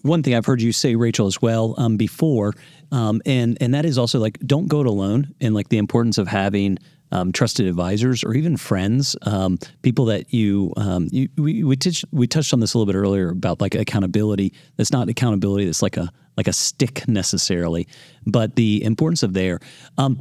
[0.01, 2.53] One thing I've heard you say, Rachel, as well um, before,
[2.91, 6.17] um, and and that is also like don't go it alone, and like the importance
[6.17, 6.77] of having
[7.11, 12.05] um, trusted advisors or even friends, um, people that you, um, you we we, touch,
[12.11, 14.53] we touched on this a little bit earlier about like accountability.
[14.77, 15.65] That's not accountability.
[15.65, 17.87] That's like a like a stick necessarily,
[18.25, 19.59] but the importance of there.
[19.97, 20.19] Um,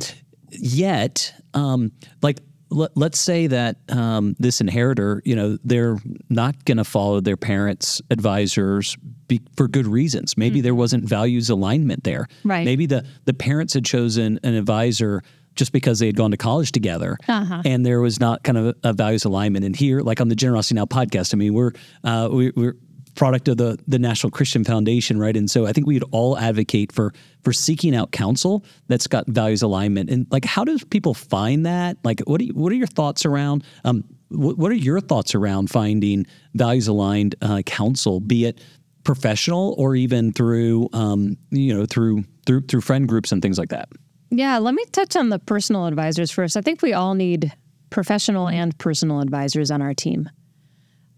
[0.51, 5.97] yet, um, like let, us say that um, this inheritor, you know, they're
[6.29, 8.97] not going to follow their parents' advisors
[9.27, 10.37] be, for good reasons.
[10.37, 10.65] Maybe mm-hmm.
[10.65, 12.27] there wasn't values alignment there.
[12.45, 12.65] Right.
[12.65, 15.23] Maybe the the parents had chosen an advisor
[15.59, 17.63] just because they had gone to college together, uh-huh.
[17.65, 19.65] and there was not kind of a, values alignment.
[19.65, 21.73] And here, like on the Generosity Now podcast, I mean, we're
[22.05, 22.77] uh, we, we're
[23.15, 25.37] product of the the National Christian Foundation, right?
[25.37, 29.61] And so I think we'd all advocate for for seeking out counsel that's got values
[29.61, 30.09] alignment.
[30.09, 31.99] And like, how does people find that?
[32.05, 33.65] Like, what do you, what are your thoughts around?
[33.85, 38.61] Um, what, what are your thoughts around finding values aligned uh, counsel, be it
[39.05, 43.71] professional or even through um, you know through through through friend groups and things like
[43.71, 43.89] that?
[44.31, 46.57] Yeah, let me touch on the personal advisors first.
[46.57, 47.53] I think we all need
[47.91, 50.29] professional and personal advisors on our team.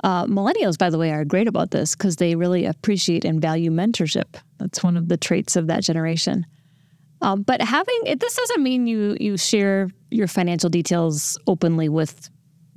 [0.02, 3.70] Uh, millennials, by the way, are great about this because they really appreciate and value
[3.70, 4.36] mentorship.
[4.58, 6.46] That's one of the traits of that generation.
[7.22, 12.30] Um, but having it, this doesn't mean you you share your financial details openly with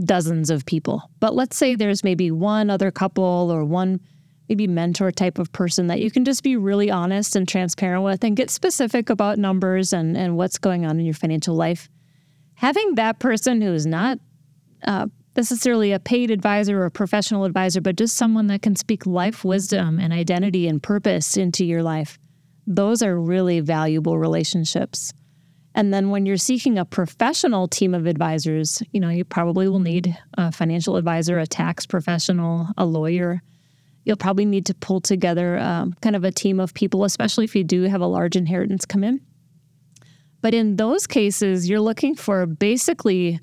[0.04, 1.10] dozens of people.
[1.19, 4.02] But let's say there's maybe one other couple or one
[4.49, 8.23] maybe mentor type of person that you can just be really honest and transparent with
[8.23, 11.89] and get specific about numbers and, and what's going on in your financial life.
[12.56, 14.19] Having that person who is not
[14.86, 19.06] uh, necessarily a paid advisor or a professional advisor, but just someone that can speak
[19.06, 22.19] life wisdom and identity and purpose into your life,
[22.67, 25.13] those are really valuable relationships.
[25.75, 29.79] And then when you're seeking a professional team of advisors, you know, you probably will
[29.79, 33.41] need a financial advisor, a tax professional, a lawyer
[34.06, 37.56] you'll probably need to pull together um, kind of a team of people, especially if
[37.56, 39.22] you do have a large inheritance come in.
[40.42, 43.39] But in those cases, you're looking for basically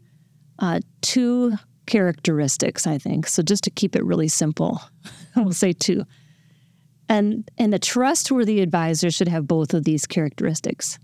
[0.59, 1.55] uh, two
[1.87, 3.27] characteristics, I think.
[3.27, 4.81] So just to keep it really simple,
[5.37, 6.05] I will say two.
[7.09, 10.99] And, and a trustworthy advisor should have both of these characteristics.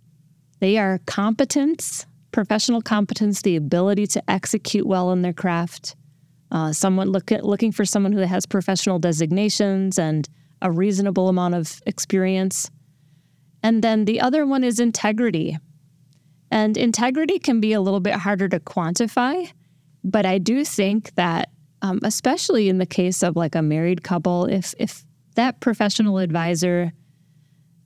[0.60, 5.96] They are competence, professional competence, the ability to execute well in their craft,
[6.50, 10.28] uh, someone look at, looking for someone who has professional designations and
[10.62, 12.70] a reasonable amount of experience.
[13.62, 15.58] And then the other one is integrity.
[16.50, 19.50] And integrity can be a little bit harder to quantify,
[20.04, 21.50] but I do think that,
[21.82, 25.04] um, especially in the case of like a married couple, if if
[25.34, 26.92] that professional advisor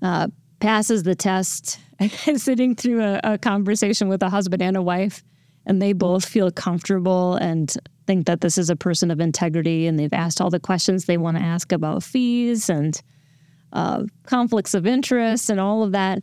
[0.03, 0.29] uh,
[0.61, 1.81] passes the test,
[2.37, 5.23] sitting through a, a conversation with a husband and a wife,
[5.66, 7.75] and they both feel comfortable and
[8.11, 11.16] think that this is a person of integrity and they've asked all the questions they
[11.16, 13.01] want to ask about fees and
[13.73, 16.20] uh, conflicts of interest and all of that,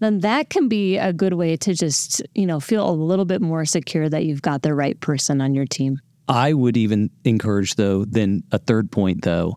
[0.00, 3.40] then that can be a good way to just, you know, feel a little bit
[3.40, 5.98] more secure that you've got the right person on your team.
[6.28, 9.56] I would even encourage, though, then a third point, though,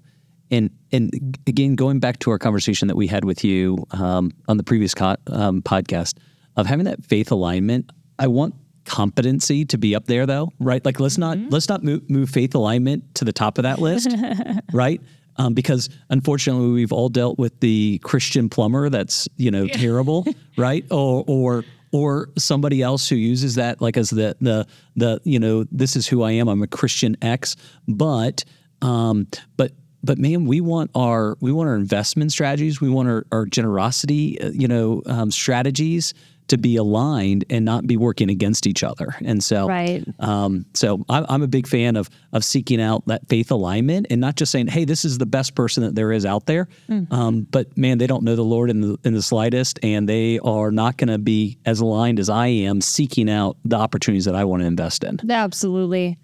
[0.49, 1.11] and and
[1.45, 4.93] again, going back to our conversation that we had with you um, on the previous
[4.93, 6.17] co- um, podcast
[6.55, 7.91] of having that faith alignment.
[8.17, 8.55] I want
[8.89, 10.83] competency to be up there though, right?
[10.83, 11.43] Like let's mm-hmm.
[11.43, 14.09] not let's not move, move faith alignment to the top of that list,
[14.73, 14.99] right?
[15.37, 20.25] Um, because unfortunately we've all dealt with the Christian plumber that's you know terrible,
[20.57, 20.83] right?
[20.91, 25.65] Or or or somebody else who uses that like as the the the you know
[25.71, 26.47] this is who I am.
[26.47, 27.55] I'm a Christian X,
[27.87, 28.43] but
[28.81, 29.71] um, but
[30.03, 34.41] but man, we want our we want our investment strategies, we want our, our generosity,
[34.41, 36.13] uh, you know, um, strategies
[36.49, 39.15] to be aligned and not be working against each other.
[39.23, 40.03] And so, right.
[40.19, 44.19] Um, so I'm, I'm, a big fan of of seeking out that faith alignment and
[44.19, 47.13] not just saying, "Hey, this is the best person that there is out there," mm-hmm.
[47.13, 50.39] um, but man, they don't know the Lord in the in the slightest, and they
[50.39, 54.35] are not going to be as aligned as I am seeking out the opportunities that
[54.35, 55.19] I want to invest in.
[55.29, 56.17] Absolutely.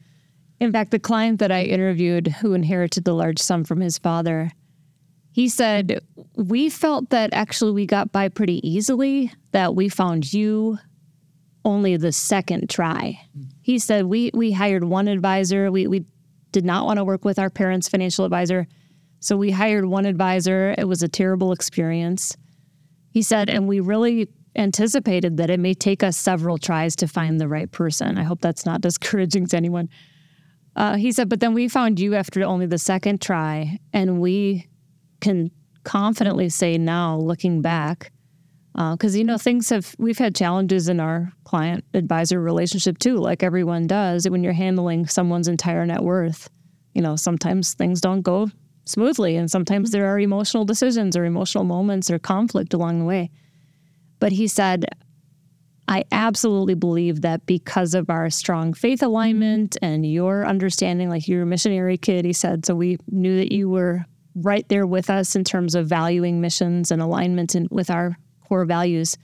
[0.60, 4.52] In fact, the client that I interviewed who inherited the large sum from his father
[5.36, 6.00] he said,
[6.38, 10.80] We felt that actually we got by pretty easily, that we found you
[11.66, 13.20] only the second try.
[13.62, 15.74] He said, We, we hired one advisor.
[15.74, 16.06] We, we
[16.54, 18.66] did not want to work with our parents' financial advisor.
[19.20, 20.74] So we hired one advisor.
[20.78, 22.38] It was a terrible experience.
[23.12, 27.42] He said, and we really anticipated that it may take us several tries to find
[27.42, 28.18] the right person.
[28.18, 29.90] I hope that's not discouraging to anyone.
[30.78, 34.70] Uh, he said, but then we found you after only the second try, and we
[35.26, 35.50] can
[35.84, 38.12] confidently say now, looking back,
[38.74, 43.18] because uh, you know things have we've had challenges in our client advisor relationship too,
[43.18, 44.30] like everyone does.
[44.30, 46.48] When you're handling someone's entire net worth,
[46.94, 48.50] you know sometimes things don't go
[48.86, 53.32] smoothly, and sometimes there are emotional decisions or emotional moments or conflict along the way.
[54.20, 54.86] But he said,
[55.88, 61.44] I absolutely believe that because of our strong faith alignment and your understanding, like you're
[61.44, 64.06] a missionary kid, he said, so we knew that you were
[64.36, 68.18] right there with us in terms of valuing missions and alignment with our
[68.48, 69.18] core values.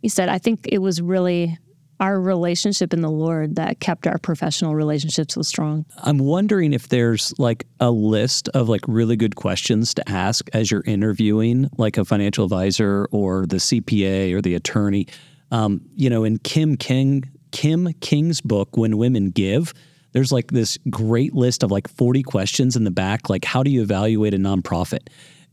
[0.00, 1.58] He said, I think it was really
[2.00, 5.86] our relationship in the Lord that kept our professional relationship so strong.
[5.98, 10.70] I'm wondering if there's like a list of like really good questions to ask as
[10.70, 15.06] you're interviewing like a financial advisor or the CPA or the attorney
[15.52, 19.72] um, you know, in Kim King Kim King's book, When Women Give,
[20.12, 23.70] there's like this great list of like 40 questions in the back, like how do
[23.70, 25.08] you evaluate a nonprofit?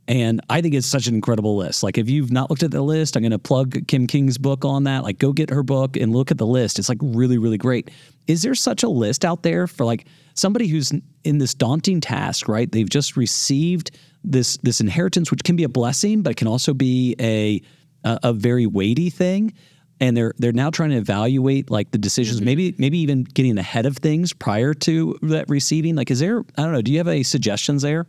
[0.09, 1.83] And I think it's such an incredible list.
[1.83, 4.65] Like, if you've not looked at the list, I'm going to plug Kim King's book
[4.65, 5.03] on that.
[5.03, 6.79] Like, go get her book and look at the list.
[6.79, 7.91] It's like really, really great.
[8.25, 10.91] Is there such a list out there for like somebody who's
[11.23, 12.71] in this daunting task, right?
[12.71, 13.91] They've just received
[14.23, 17.61] this this inheritance, which can be a blessing, but it can also be a
[18.03, 19.53] a, a very weighty thing
[19.99, 22.45] and they're they're now trying to evaluate like the decisions mm-hmm.
[22.45, 26.63] maybe maybe even getting ahead of things prior to that receiving like is there i
[26.63, 28.07] don't know do you have any suggestions there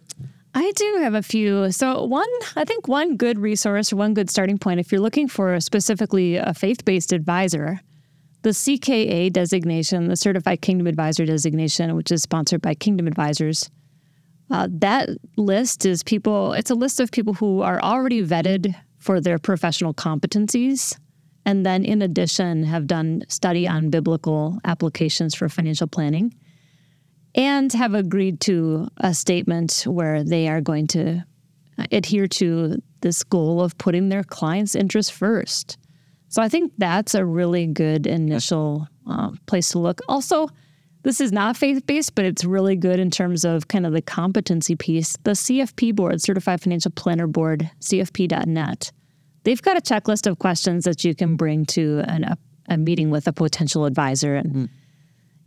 [0.52, 1.70] I do have a few.
[1.70, 5.28] So, one, I think one good resource or one good starting point, if you're looking
[5.28, 7.78] for specifically a faith based advisor,
[8.42, 13.70] the CKA designation, the Certified Kingdom Advisor designation, which is sponsored by Kingdom Advisors,
[14.50, 19.20] uh, that list is people, it's a list of people who are already vetted for
[19.20, 20.98] their professional competencies
[21.44, 26.34] and then in addition have done study on biblical applications for financial planning
[27.34, 31.24] and have agreed to a statement where they are going to
[31.92, 35.78] adhere to this goal of putting their clients' interests first.
[36.28, 40.00] So I think that's a really good initial uh, place to look.
[40.08, 40.48] Also,
[41.02, 44.02] this is not faith based, but it's really good in terms of kind of the
[44.02, 45.16] competency piece.
[45.22, 48.92] The CFP board, Certified Financial Planner Board, CFP.net,
[49.44, 52.38] they've got a checklist of questions that you can bring to an, a,
[52.68, 54.68] a meeting with a potential advisor and mm.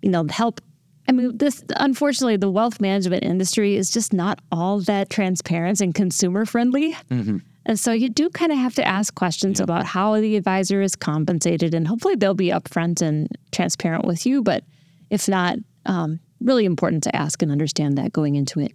[0.01, 0.61] you know help
[1.07, 5.93] I mean, this unfortunately, the wealth management industry is just not all that transparent and
[5.93, 6.93] consumer friendly.
[7.11, 7.39] Mm-hmm.
[7.65, 9.65] And so you do kind of have to ask questions yep.
[9.65, 14.41] about how the advisor is compensated, and hopefully they'll be upfront and transparent with you.
[14.41, 14.63] But
[15.09, 18.73] if not, um, really important to ask and understand that going into it.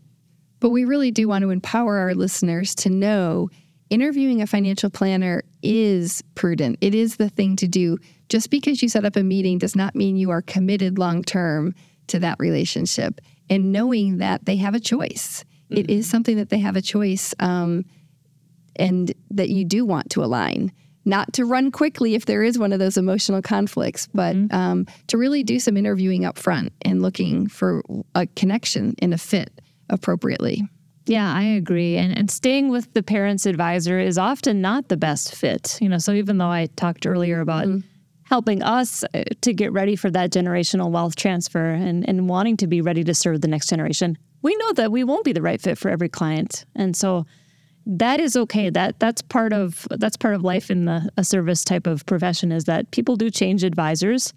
[0.60, 3.48] But we really do want to empower our listeners to know
[3.90, 6.78] interviewing a financial planner is prudent.
[6.80, 7.98] It is the thing to do.
[8.28, 11.74] Just because you set up a meeting does not mean you are committed long term
[12.08, 13.20] to that relationship.
[13.48, 15.78] And knowing that they have a choice, mm-hmm.
[15.78, 17.84] it is something that they have a choice um,
[18.76, 20.72] and that you do want to align.
[21.04, 24.54] Not to run quickly if there is one of those emotional conflicts, but mm-hmm.
[24.54, 27.82] um, to really do some interviewing up front and looking for
[28.14, 30.68] a connection and a fit appropriately.
[31.08, 31.96] Yeah, I agree.
[31.96, 35.78] And and staying with the parents advisor is often not the best fit.
[35.80, 37.86] You know, so even though I talked earlier about mm-hmm.
[38.24, 42.66] helping us uh, to get ready for that generational wealth transfer and, and wanting to
[42.66, 45.60] be ready to serve the next generation, we know that we won't be the right
[45.60, 46.66] fit for every client.
[46.76, 47.24] And so
[47.86, 48.68] that is okay.
[48.68, 52.52] That that's part of that's part of life in the a service type of profession
[52.52, 54.34] is that people do change advisors.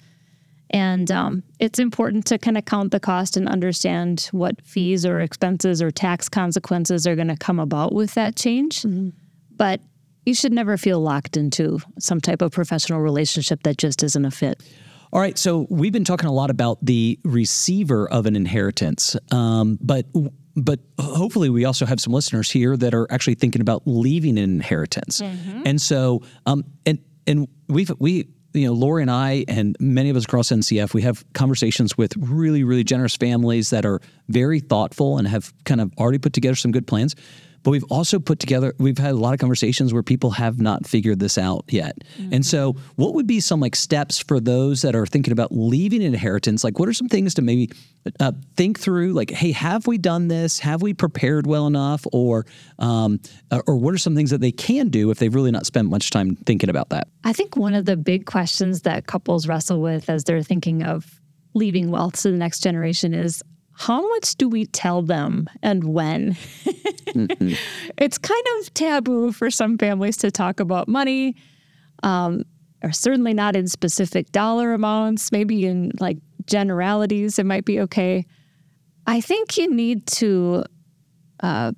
[0.72, 5.20] And um, it's important to kind of count the cost and understand what fees or
[5.20, 8.82] expenses or tax consequences are going to come about with that change.
[8.82, 9.10] Mm-hmm.
[9.56, 9.82] But
[10.26, 14.32] you should never feel locked into some type of professional relationship that just isn't a
[14.32, 14.62] fit.
[15.14, 19.78] All right, so we've been talking a lot about the receiver of an inheritance, um,
[19.82, 20.06] but
[20.56, 24.46] but hopefully we also have some listeners here that are actually thinking about leaving an
[24.46, 25.64] inheritance, mm-hmm.
[25.66, 30.18] and so um, and and we've we you know, Laure and I, and many of
[30.18, 35.18] us across NCF, we have conversations with really, really generous families that are very thoughtful
[35.18, 37.16] and have kind of already put together some good plans.
[37.64, 40.88] But we've also put together, we've had a lot of conversations where people have not
[40.88, 41.98] figured this out yet.
[42.18, 42.34] Mm-hmm.
[42.34, 46.02] And so, what would be some like steps for those that are thinking about leaving
[46.02, 46.64] an inheritance?
[46.64, 47.70] Like, what are some things to maybe
[48.20, 49.14] uh, think through?
[49.14, 50.60] Like, hey, have we done this?
[50.60, 52.06] Have we prepared well enough?
[52.12, 52.46] Or,
[52.80, 53.20] um,
[53.52, 55.90] uh, or what are some things that they can do if they've really not spent
[55.90, 57.08] much time thinking about that?
[57.24, 61.20] I think one of the big questions that couples wrestle with as they're thinking of
[61.54, 63.44] leaving wealth to the next generation is
[63.82, 66.34] how much do we tell them and when?
[66.66, 67.54] mm-hmm.
[67.98, 71.36] It's kind of taboo for some families to talk about money,
[72.04, 72.44] um,
[72.84, 78.26] or certainly not in specific dollar amounts, maybe in like generalities, it might be okay.
[79.08, 80.64] I think you need to
[81.42, 81.72] uh,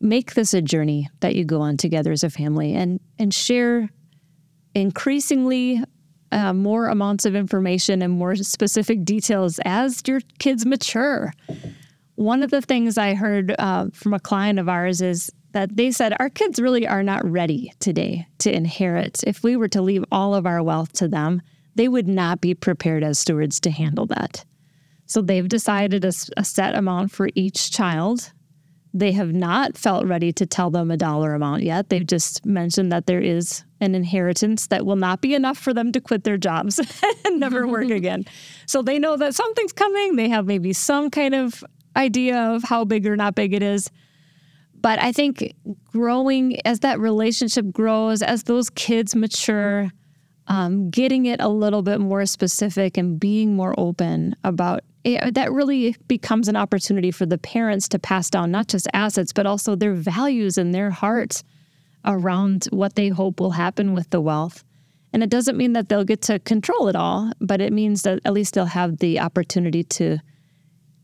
[0.00, 3.88] make this a journey that you go on together as a family and and share
[4.74, 5.82] increasingly
[6.32, 11.32] uh, more amounts of information and more specific details as your kids mature.
[12.16, 15.90] One of the things I heard uh, from a client of ours is that they
[15.90, 19.22] said our kids really are not ready today to inherit.
[19.24, 21.42] If we were to leave all of our wealth to them,
[21.74, 24.44] they would not be prepared as stewards to handle that.
[25.06, 28.32] So they've decided a, a set amount for each child
[28.98, 31.90] they have not felt ready to tell them a dollar amount yet.
[31.90, 35.92] They've just mentioned that there is an inheritance that will not be enough for them
[35.92, 36.80] to quit their jobs
[37.26, 38.24] and never work again.
[38.64, 40.16] So they know that something's coming.
[40.16, 41.62] They have maybe some kind of
[41.94, 43.90] idea of how big or not big it is.
[44.74, 45.54] But I think
[45.92, 49.90] growing as that relationship grows, as those kids mature,
[50.46, 55.52] um, getting it a little bit more specific and being more open about it, that
[55.52, 59.74] really becomes an opportunity for the parents to pass down not just assets, but also
[59.74, 61.44] their values and their hearts
[62.04, 64.64] around what they hope will happen with the wealth.
[65.12, 68.20] And it doesn't mean that they'll get to control it all, but it means that
[68.24, 70.18] at least they'll have the opportunity to,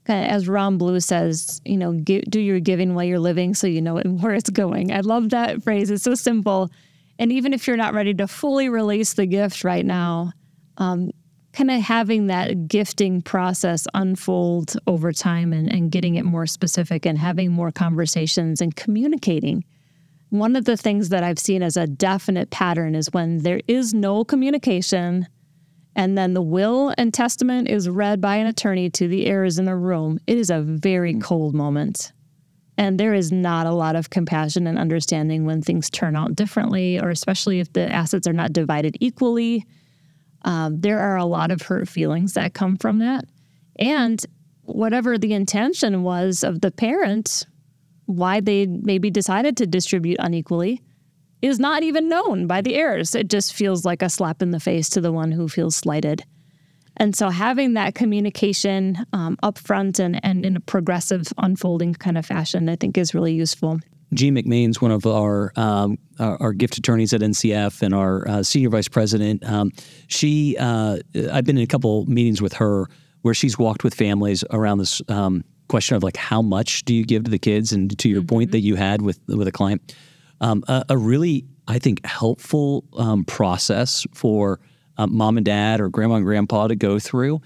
[0.07, 3.99] as Ron Blue says, you know, do your giving while you're living so you know
[4.21, 4.93] where it's going.
[4.93, 5.91] I love that phrase.
[5.91, 6.71] It's so simple
[7.19, 10.33] and even if you're not ready to fully release the gift right now,
[10.79, 11.13] um,
[11.53, 17.05] kind of having that gifting process unfold over time and, and getting it more specific
[17.05, 19.65] and having more conversations and communicating.
[20.31, 23.93] One of the things that I've seen as a definite pattern is when there is
[23.93, 25.27] no communication
[25.95, 29.67] and then the will and testament is read by an attorney to the heirs in
[29.67, 31.23] the room, it is a very mm.
[31.23, 32.13] cold moment.
[32.79, 36.99] And there is not a lot of compassion and understanding when things turn out differently,
[36.99, 39.67] or especially if the assets are not divided equally.
[40.45, 43.25] Um, there are a lot of hurt feelings that come from that.
[43.77, 44.25] And
[44.63, 47.47] whatever the intention was of the parent,
[48.07, 50.83] why they maybe decided to distribute unequally,
[51.41, 53.15] is not even known by the heirs.
[53.15, 56.23] It just feels like a slap in the face to the one who feels slighted.
[56.97, 62.27] And so having that communication um, upfront and, and in a progressive unfolding kind of
[62.27, 63.81] fashion, I think is really useful.
[64.15, 68.43] Jean McMain's one of our, um, our, our gift attorneys at NCF and our uh,
[68.43, 69.45] senior vice president.
[69.45, 69.73] Um,
[70.09, 70.99] she, uh,
[71.33, 72.87] I've been in a couple meetings with her
[73.23, 77.05] where she's walked with families around this um, question of like how much do you
[77.05, 78.27] give to the kids, and to your mm-hmm.
[78.27, 79.95] point that you had with with a client,
[80.41, 84.61] um, a, a, really I think helpful um, process for
[84.99, 87.41] uh, mom and dad or grandma and grandpa to go through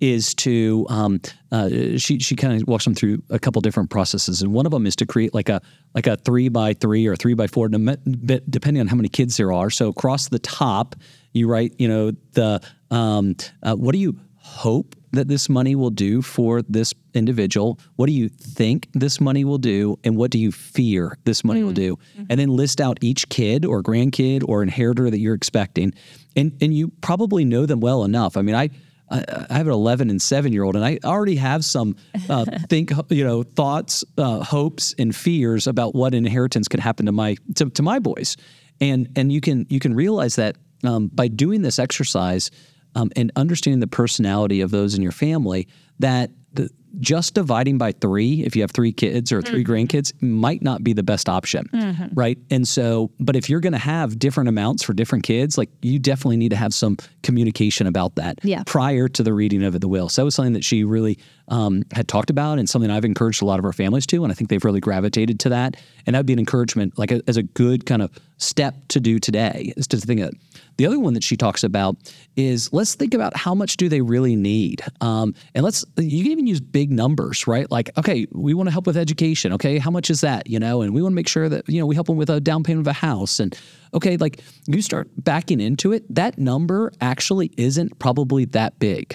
[0.00, 1.20] is to um,
[1.52, 4.72] uh, she she kind of walks them through a couple different processes, and one of
[4.72, 5.60] them is to create like a
[5.94, 9.52] like a three by three or three by four, depending on how many kids there
[9.52, 9.70] are.
[9.70, 10.96] So across the top,
[11.32, 15.90] you write, you know, the um, uh, what do you hope that this money will
[15.90, 17.78] do for this individual?
[17.96, 19.98] What do you think this money will do?
[20.04, 21.66] And what do you fear this money mm-hmm.
[21.66, 21.96] will do?
[21.96, 22.24] Mm-hmm.
[22.30, 25.94] And then list out each kid or grandkid or inheritor that you're expecting.
[26.36, 28.36] And, and you probably know them well enough.
[28.36, 28.70] I mean, I,
[29.10, 31.96] I, have an 11 and 7 year old, and I already have some
[32.28, 37.12] uh, think, you know, thoughts, uh, hopes, and fears about what inheritance could happen to
[37.12, 38.36] my to, to my boys,
[38.80, 42.50] and and you can you can realize that um, by doing this exercise,
[42.94, 47.92] um, and understanding the personality of those in your family that the, just dividing by
[47.92, 49.72] three, if you have three kids or 3 mm-hmm.
[49.72, 52.06] grandkids, might not be the best option, mm-hmm.
[52.14, 52.38] right?
[52.50, 55.98] And so, but if you're going to have different amounts for different kids, like you
[55.98, 58.62] definitely need to have some communication about that yeah.
[58.66, 60.08] prior to the reading of the will.
[60.08, 61.18] So that was something that she really
[61.48, 64.22] um, had talked about and something I've encouraged a lot of our families to.
[64.22, 65.76] And I think they've really gravitated to that.
[66.06, 69.00] And that would be an encouragement, like a, as a good kind of step to
[69.00, 70.32] do today, is to think that
[70.80, 71.98] the other one that she talks about
[72.36, 76.32] is let's think about how much do they really need, um, and let's you can
[76.32, 77.70] even use big numbers, right?
[77.70, 79.52] Like, okay, we want to help with education.
[79.52, 80.48] Okay, how much is that?
[80.48, 82.30] You know, and we want to make sure that you know we help them with
[82.30, 83.54] a down payment of a house, and
[83.92, 89.14] okay, like you start backing into it, that number actually isn't probably that big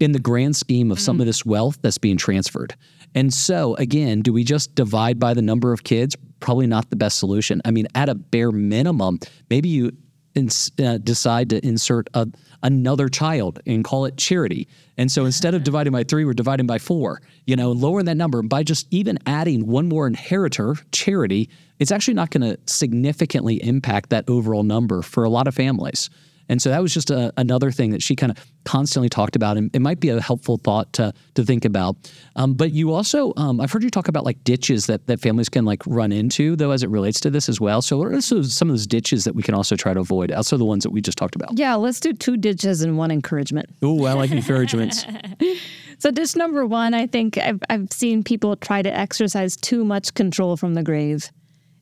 [0.00, 1.02] in the grand scheme of mm.
[1.02, 2.74] some of this wealth that's being transferred.
[3.14, 6.16] And so, again, do we just divide by the number of kids?
[6.40, 7.60] Probably not the best solution.
[7.66, 9.18] I mean, at a bare minimum,
[9.50, 9.92] maybe you
[10.34, 12.28] ins- uh, decide to insert a,
[12.62, 14.68] another child and call it charity.
[14.96, 18.16] And so instead of dividing by three, we're dividing by four, you know, lowering that
[18.16, 23.62] number by just even adding one more inheritor, charity, it's actually not going to significantly
[23.62, 26.10] impact that overall number for a lot of families.
[26.52, 28.36] And so that was just a, another thing that she kind of
[28.66, 29.56] constantly talked about.
[29.56, 31.96] And it might be a helpful thought to, to think about.
[32.36, 35.48] Um, but you also, um, I've heard you talk about like ditches that, that families
[35.48, 37.80] can like run into, though, as it relates to this as well.
[37.80, 40.58] So, what are some of those ditches that we can also try to avoid, also
[40.58, 41.58] the ones that we just talked about?
[41.58, 43.70] Yeah, let's do two ditches and one encouragement.
[43.80, 45.06] Oh, I like encouragements.
[46.00, 50.12] so, ditch number one, I think I've, I've seen people try to exercise too much
[50.12, 51.30] control from the grave.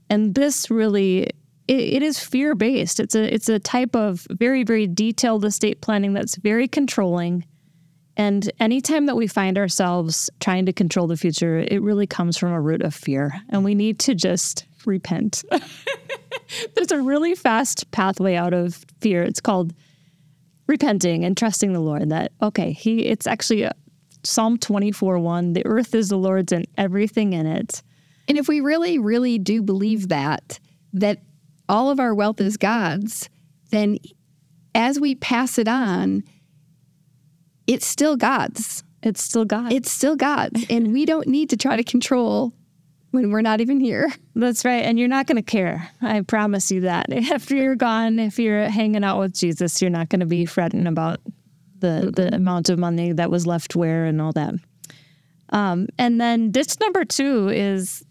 [0.08, 1.28] And this really
[1.70, 3.00] it is fear based.
[3.00, 7.44] It's a it's a type of very very detailed estate planning that's very controlling.
[8.16, 12.52] And anytime that we find ourselves trying to control the future, it really comes from
[12.52, 15.44] a root of fear, and we need to just repent.
[16.74, 19.22] There's a really fast pathway out of fear.
[19.22, 19.72] It's called
[20.66, 22.10] repenting and trusting the Lord.
[22.10, 23.06] That okay, He.
[23.06, 23.72] It's actually a,
[24.24, 25.52] Psalm 24 1.
[25.52, 27.82] The earth is the Lord's and everything in it.
[28.28, 30.58] And if we really, really do believe that,
[30.92, 31.20] that
[31.70, 33.30] all of our wealth is God's,
[33.70, 33.98] then
[34.74, 36.24] as we pass it on,
[37.66, 38.82] it's still God's.
[39.02, 39.72] It's still God.
[39.72, 40.66] It's still God's.
[40.68, 42.52] and we don't need to try to control
[43.12, 44.12] when we're not even here.
[44.34, 44.84] That's right.
[44.84, 45.90] And you're not going to care.
[46.02, 47.12] I promise you that.
[47.12, 50.86] After you're gone, if you're hanging out with Jesus, you're not going to be fretting
[50.86, 51.20] about
[51.78, 54.54] the, the amount of money that was left where and all that.
[55.50, 58.04] Um, and then ditch number two is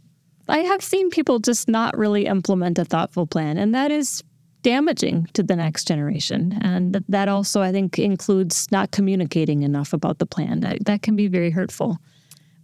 [0.50, 4.24] I have seen people just not really implement a thoughtful plan, and that is
[4.62, 6.60] damaging to the next generation.
[6.62, 10.60] And that also, I think, includes not communicating enough about the plan.
[10.62, 11.98] That, that can be very hurtful.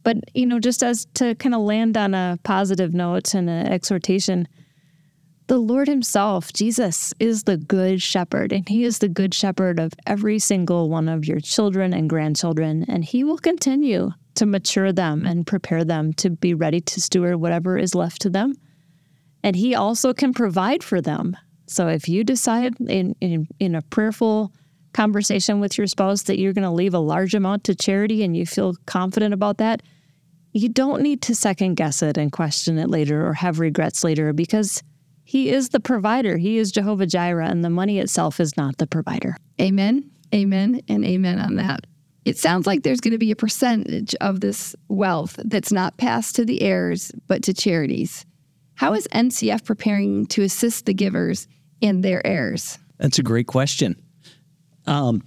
[0.03, 3.67] But, you know, just as to kind of land on a positive note and an
[3.67, 4.47] exhortation,
[5.47, 9.93] the Lord Himself, Jesus, is the good shepherd, and He is the good shepherd of
[10.05, 15.25] every single one of your children and grandchildren, and He will continue to mature them
[15.25, 18.53] and prepare them to be ready to steward whatever is left to them.
[19.43, 21.37] And He also can provide for them.
[21.67, 24.51] So if you decide in, in, in a prayerful
[24.93, 28.35] conversation with your spouse that you're going to leave a large amount to charity and
[28.37, 29.81] you feel confident about that,
[30.53, 34.31] you don't need to second guess it and question it later or have regrets later
[34.31, 34.81] because
[35.23, 36.37] He is the provider.
[36.37, 39.35] He is Jehovah Jireh, and the money itself is not the provider.
[39.59, 40.09] Amen.
[40.33, 40.81] Amen.
[40.87, 41.85] And amen on that.
[42.25, 46.35] It sounds like there's going to be a percentage of this wealth that's not passed
[46.35, 48.25] to the heirs, but to charities.
[48.73, 51.47] How is NCF preparing to assist the givers
[51.81, 52.79] and their heirs?
[52.97, 53.95] That's a great question.
[54.87, 55.21] Um,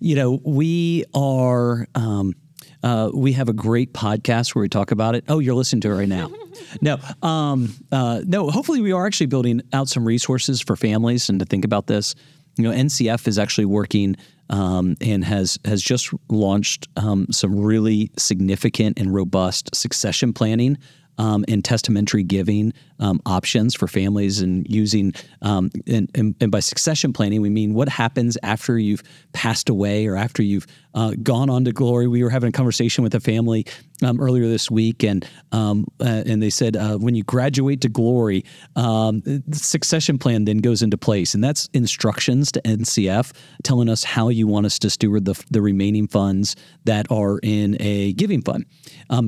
[0.00, 1.86] you know, we are.
[1.94, 2.34] Um,
[2.82, 5.24] uh, we have a great podcast where we talk about it.
[5.28, 6.30] Oh, you're listening to it right now.
[6.82, 8.50] no, um, uh, no.
[8.50, 12.14] Hopefully, we are actually building out some resources for families and to think about this.
[12.56, 14.16] You know, NCF is actually working
[14.50, 20.78] um, and has has just launched um, some really significant and robust succession planning
[21.18, 26.60] um, and testamentary giving um, options for families and using um, and, and, and, by
[26.60, 31.50] succession planning we mean what happens after you've passed away or after you've uh, gone
[31.50, 32.06] on to glory.
[32.06, 33.66] We were having a conversation with a family
[34.04, 37.88] um, earlier this week and um, uh, and they said uh, when you graduate to
[37.88, 38.44] glory
[38.76, 43.32] um, the succession plan then goes into place and that's instructions to NCF
[43.64, 47.76] telling us how you want us to steward the, the remaining funds that are in
[47.80, 48.64] a giving fund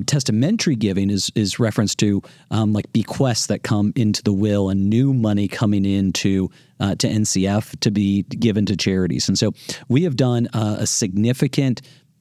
[0.07, 4.91] testamentary giving is is reference to like bequests that that come into the will and
[4.91, 9.29] new money coming into uh, to NCF to be given to charities.
[9.29, 9.53] And so
[9.89, 11.81] we have done uh, a significant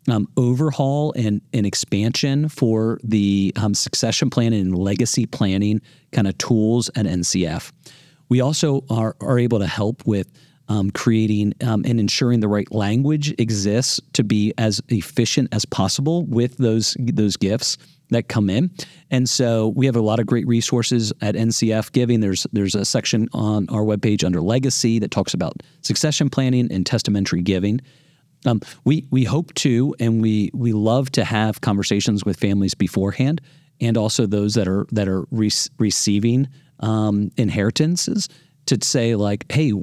[0.09, 5.81] um, overhaul and, and expansion for the um, succession planning and legacy planning
[6.11, 7.71] kind of tools at NCF.
[8.29, 10.31] We also are, are able to help with
[10.67, 16.25] um, creating um, and ensuring the right language exists to be as efficient as possible
[16.25, 17.77] with those those gifts
[18.09, 18.71] that come in.
[19.11, 22.19] And so we have a lot of great resources at NCF Giving.
[22.19, 26.85] There's there's a section on our webpage under Legacy that talks about succession planning and
[26.85, 27.81] testamentary giving.
[28.45, 33.41] Um, we we hope to and we we love to have conversations with families beforehand
[33.81, 36.47] and also those that are that are re- receiving
[36.79, 38.29] um, inheritances
[38.67, 39.73] to say like, hey,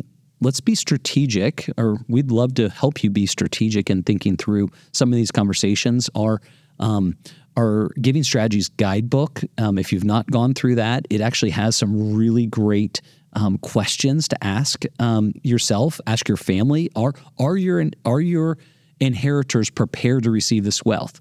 [0.40, 5.10] let's be strategic, or we'd love to help you be strategic in thinking through some
[5.10, 6.10] of these conversations.
[6.14, 6.40] Our
[6.80, 7.16] um,
[7.56, 12.14] our Giving Strategies guidebook, um, if you've not gone through that, it actually has some
[12.14, 13.02] really great
[13.34, 16.90] um, questions to ask um, yourself, ask your family.
[16.96, 18.58] Are are your are your
[19.00, 21.20] inheritors prepared to receive this wealth?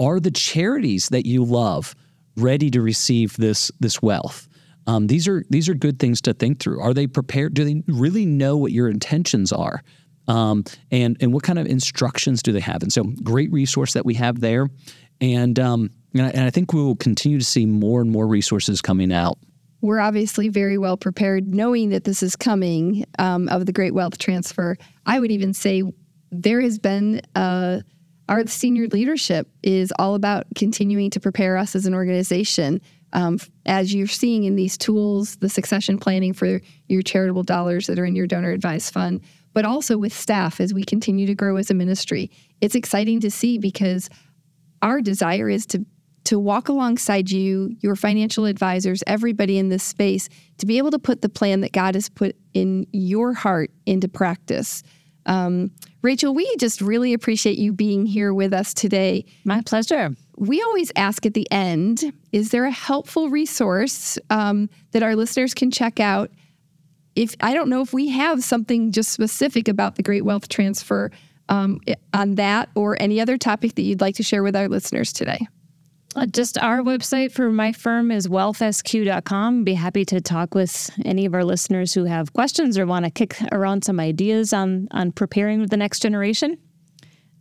[0.00, 1.94] Are the charities that you love
[2.36, 4.48] ready to receive this this wealth?
[4.86, 6.80] Um, these are these are good things to think through.
[6.80, 7.54] Are they prepared?
[7.54, 9.82] Do they really know what your intentions are?
[10.28, 12.82] Um, and and what kind of instructions do they have?
[12.82, 14.68] And so, great resource that we have there.
[15.20, 18.26] And, um, and I, and I think we will continue to see more and more
[18.26, 19.38] resources coming out.
[19.80, 24.18] We're obviously very well prepared, knowing that this is coming um, of the great wealth
[24.18, 24.76] transfer.
[25.06, 25.82] I would even say
[26.30, 27.80] there has been uh,
[28.28, 32.80] our senior leadership is all about continuing to prepare us as an organization.
[33.14, 37.98] Um, as you're seeing in these tools, the succession planning for your charitable dollars that
[37.98, 39.22] are in your donor advised fund,
[39.54, 42.30] but also with staff as we continue to grow as a ministry.
[42.60, 44.10] It's exciting to see because
[44.82, 45.86] our desire is to
[46.28, 50.98] to walk alongside you, your financial advisors, everybody in this space, to be able to
[50.98, 54.82] put the plan that God has put in your heart into practice.
[55.24, 55.70] Um,
[56.02, 59.24] Rachel, we just really appreciate you being here with us today.
[59.46, 60.10] My pleasure.
[60.36, 65.54] We always ask at the end is there a helpful resource um, that our listeners
[65.54, 66.30] can check out?
[67.16, 71.10] If I don't know if we have something just specific about the Great Wealth Transfer
[71.48, 71.80] um,
[72.12, 75.48] on that or any other topic that you'd like to share with our listeners today.
[76.26, 79.64] Just our website for my firm is wealthsq.com.
[79.64, 83.10] Be happy to talk with any of our listeners who have questions or want to
[83.10, 86.58] kick around some ideas on on preparing the next generation.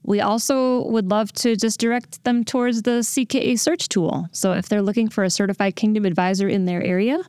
[0.03, 4.27] We also would love to just direct them towards the CKA search tool.
[4.31, 7.21] So if they're looking for a certified kingdom advisor in their area,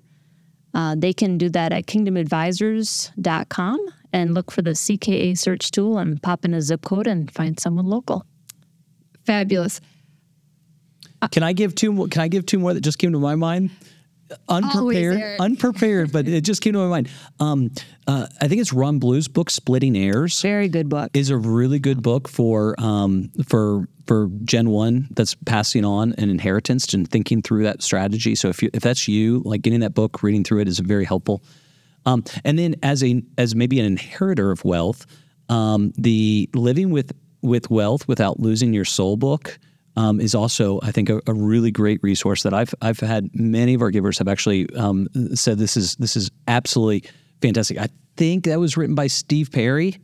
[0.74, 6.22] uh, they can do that at kingdomadvisors.com and look for the CKA search tool and
[6.22, 8.24] pop in a zip code and find someone local.
[9.26, 9.80] Fabulous.
[11.26, 12.08] Can I give two more?
[12.08, 13.70] Can I give two more that just came to my mind?
[14.48, 17.08] Unprepared, unprepared, but it just came to my mind.
[17.40, 17.70] Um,
[18.06, 21.10] uh, I think it's Ron Blue's book, "Splitting Heirs." Very good book.
[21.14, 26.28] Is a really good book for um, for for Gen One that's passing on an
[26.28, 28.34] inheritance and thinking through that strategy.
[28.34, 31.06] So if you, if that's you, like getting that book, reading through it is very
[31.06, 31.42] helpful.
[32.04, 35.06] Um, and then as a as maybe an inheritor of wealth,
[35.48, 39.58] um, the living with with wealth without losing your soul book
[39.98, 43.74] um, is also, I think, a, a, really great resource that I've I've had many
[43.74, 47.10] of our givers have actually um, said this is this is absolutely
[47.42, 47.78] fantastic.
[47.78, 49.98] I think that was written by Steve Perry,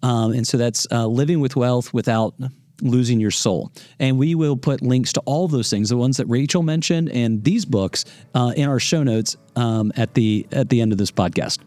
[0.00, 2.34] um, and so that's uh, living with wealth without
[2.82, 3.72] losing your soul.
[3.98, 7.42] And we will put links to all those things, the ones that Rachel mentioned, and
[7.42, 8.04] these books
[8.36, 11.58] uh, in our show notes um, at the at the end of this podcast.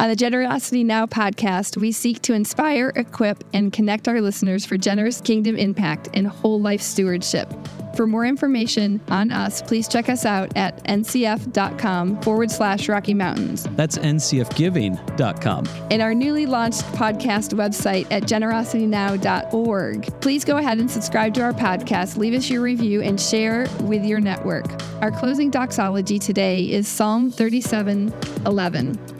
[0.00, 4.76] On the Generosity Now podcast, we seek to inspire, equip, and connect our listeners for
[4.76, 7.52] generous kingdom impact and whole life stewardship.
[7.94, 13.68] For more information on us, please check us out at ncf.com forward slash Rocky Mountains.
[13.76, 15.68] That's ncfgiving.com.
[15.92, 20.20] And our newly launched podcast website at generositynow.org.
[20.20, 24.04] Please go ahead and subscribe to our podcast, leave us your review, and share with
[24.04, 24.66] your network.
[25.00, 28.12] Our closing doxology today is Psalm 37
[28.44, 29.13] 11.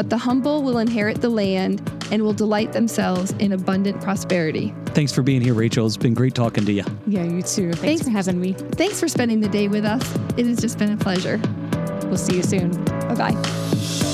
[0.00, 4.72] But the humble will inherit the land and will delight themselves in abundant prosperity.
[4.86, 5.86] Thanks for being here, Rachel.
[5.86, 6.84] It's been great talking to you.
[7.06, 7.74] Yeah, you too.
[7.74, 8.54] Thanks, Thanks for having me.
[8.54, 10.00] Thanks for spending the day with us.
[10.38, 11.38] It has just been a pleasure.
[12.04, 12.82] We'll see you soon.
[12.82, 14.09] Bye bye.